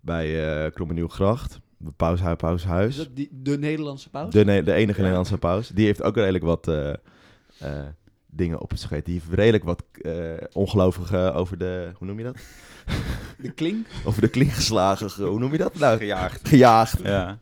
[0.00, 1.58] Bij eh Kromme Nieuwgracht.
[1.82, 2.96] De paushuis, Is paushuis.
[2.96, 4.32] dat die, de Nederlandse paus?
[4.32, 5.00] De, ne- de enige Ja.
[5.00, 5.68] Nederlandse paus.
[5.68, 7.86] Die heeft ook redelijk wat eh, eh,
[8.26, 9.04] dingen op het scheet.
[9.04, 10.12] Die heeft redelijk wat eh
[10.52, 11.90] ongelovigen over de...
[11.94, 12.36] Hoe noem je dat?
[13.36, 13.86] De Kling?
[14.04, 15.10] Over de kling geslagen.
[15.10, 15.78] ge- Hoe noem je dat?
[15.78, 16.48] Nou, gejaagd.
[16.48, 16.98] gejaagd.
[17.02, 17.38] Ja.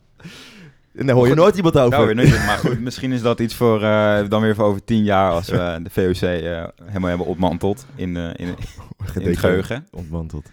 [0.94, 2.14] En daar hoor je nooit iemand over.
[2.14, 5.30] Nou, maar goed, misschien is dat iets voor eh, dan weer voor over tien jaar
[5.32, 8.46] als we de VOC eh, helemaal hebben ontmanteld in, eh, in,
[9.20, 9.86] in het geheugen.
[9.90, 10.48] Ontmanteld.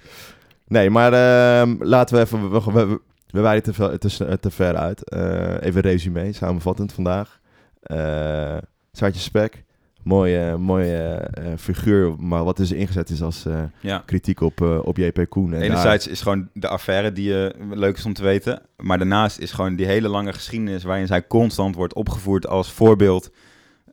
[0.67, 2.51] Nee, maar ehm, laten we even...
[2.51, 3.01] We, we,
[3.35, 5.09] we, wijden te, veel- te, te ver uit.
[5.09, 7.39] Eh, even resume, samenvattend vandaag.
[7.81, 8.57] Eh
[8.91, 9.63] Saartje Spek.
[10.03, 14.03] Mooie, mooie eh, figuur, maar wat dus ingezet is als eh, Ja.
[14.05, 15.53] kritiek op, eh, op JP Koen.
[15.53, 18.61] En Enerzijds is gewoon de affaire die eh, leuk is om te weten.
[18.77, 23.31] Maar daarnaast is gewoon die hele lange geschiedenis waarin zij constant wordt opgevoerd als voorbeeld.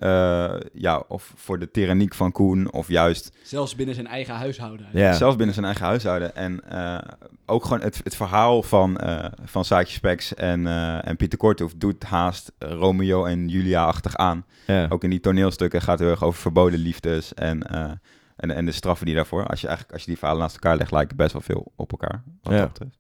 [0.03, 2.73] Eh, ja, of voor de tyranniek van Koen.
[2.73, 4.87] Of juist Zelfs binnen zijn eigen huishouden.
[4.93, 5.13] ja.
[5.13, 6.35] zelfs binnen zijn eigen huishouden.
[6.37, 6.99] En eh,
[7.47, 11.75] ook gewoon het, het verhaal van, eh van Saatje Speks en, eh, en Pieter Korthoef
[11.77, 14.45] doet haast Romeo en Julia-achtig aan.
[14.67, 14.87] ja.
[14.89, 17.91] Ook in die toneelstukken gaat het heel erg over verboden liefdes en, eh,
[18.37, 19.47] en, en de straffen die daarvoor.
[19.47, 21.91] Als je eigenlijk als je die verhalen naast elkaar legt, lijken best wel veel op
[21.91, 22.23] elkaar.
[22.43, 22.59] Wat Ja.
[22.59, 22.99] dat betreft.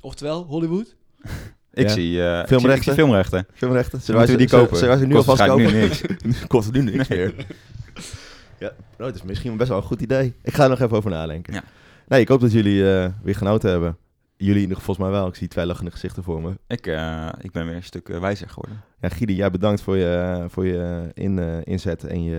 [0.00, 0.96] Oftewel, Hollywood?
[1.78, 1.92] Ik Ja.
[1.92, 2.84] zie, eh, ik zie- ik Filmrechten?
[2.84, 3.46] zie filmrechten.
[3.54, 4.00] Filmrechten?
[4.00, 4.76] Zullen we die kopen?
[4.76, 5.72] Zullen we nu alvast kopen?
[5.72, 5.88] nu
[6.46, 7.34] Kost het nu niks meer.
[8.64, 10.34] ja, nou, het is misschien best wel een goed idee.
[10.42, 11.54] Ik ga er nog even over nadenken.
[11.54, 11.62] Ja.
[12.08, 13.96] Nee, ik hoop dat jullie eh, weer genoten hebben.
[14.36, 15.28] Jullie in ieder geval volgens mij wel.
[15.28, 16.52] Ik zie twee lachende gezichten voor me.
[16.66, 18.80] Ik, eh, ik ben weer een stuk wijzer geworden.
[19.00, 22.36] Ja, Gidi, jij bedankt voor je, voor je in, inzet en je,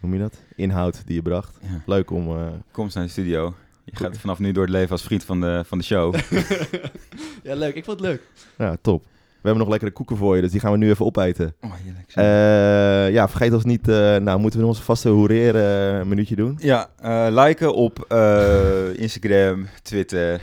[0.00, 0.38] noem je dat?
[0.56, 1.58] Inhoud die je bracht.
[1.62, 1.82] Ja.
[1.86, 2.26] Leuk om...
[2.70, 3.54] Kom eens naar de studio.
[3.84, 6.14] Je gaat vanaf nu door het leven als vriend van de, van de show.
[7.42, 7.74] ja, leuk.
[7.74, 8.22] Ik vond het leuk.
[8.58, 9.02] ja, top.
[9.02, 11.54] We hebben nog lekkere koeken voor je, dus die gaan we nu even opeten.
[11.60, 12.12] Oh, heerlijk.
[12.14, 13.88] Eh, ja, vergeet ons niet...
[13.88, 16.58] eh, nou, moeten we onze vaste hoereren een minuutje doen?
[16.60, 20.40] Ja, eh, liken op eh, Instagram, Twitter.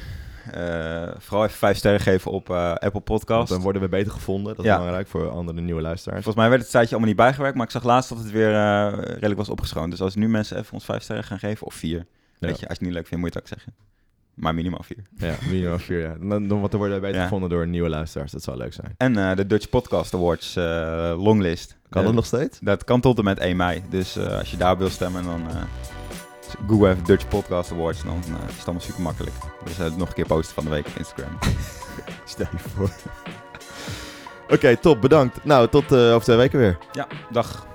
[0.53, 3.49] eh, vooral even vijf sterren geven op eh, Apple Want Podcast.
[3.49, 4.55] dan worden we beter gevonden.
[4.55, 4.77] Dat is Ja.
[4.77, 6.23] belangrijk voor andere nieuwe luisteraars.
[6.23, 8.53] Volgens mij werd het tijdje allemaal niet bijgewerkt, maar ik zag laatst dat het weer
[8.53, 9.91] eh, redelijk was opgeschoond.
[9.91, 12.05] Dus als nu mensen even ons vijf sterren gaan geven, of vier,
[12.39, 13.73] weet je, als je het niet leuk vindt, moet je het ook zeggen.
[14.33, 15.03] Maar minimaal vier.
[15.17, 16.15] Ja, minimaal vier, ja.
[16.21, 17.23] Dan, dan wat worden beter Ja.
[17.23, 18.31] gevonden door nieuwe luisteraars.
[18.31, 18.93] Dat zou leuk zijn.
[18.97, 20.63] En eh, de Dutch Podcast Awards eh,
[21.17, 21.77] longlist.
[21.89, 22.59] Kan dat nog steeds?
[22.61, 23.83] Dat kan tot en met 1 mei.
[23.89, 25.41] Dus eh, als je daar wil stemmen, dan
[26.67, 28.03] google even Dutch Podcast Awards.
[28.03, 28.17] Dan
[28.47, 29.35] is het allemaal super makkelijk.
[29.63, 31.37] Dus nog een keer posten van de week op Instagram.
[32.25, 32.89] Stel je voor.
[34.55, 35.01] Oké, top.
[35.01, 35.43] Bedankt.
[35.45, 36.77] Nou, tot over twee weken weer.
[36.91, 37.67] ja, dag.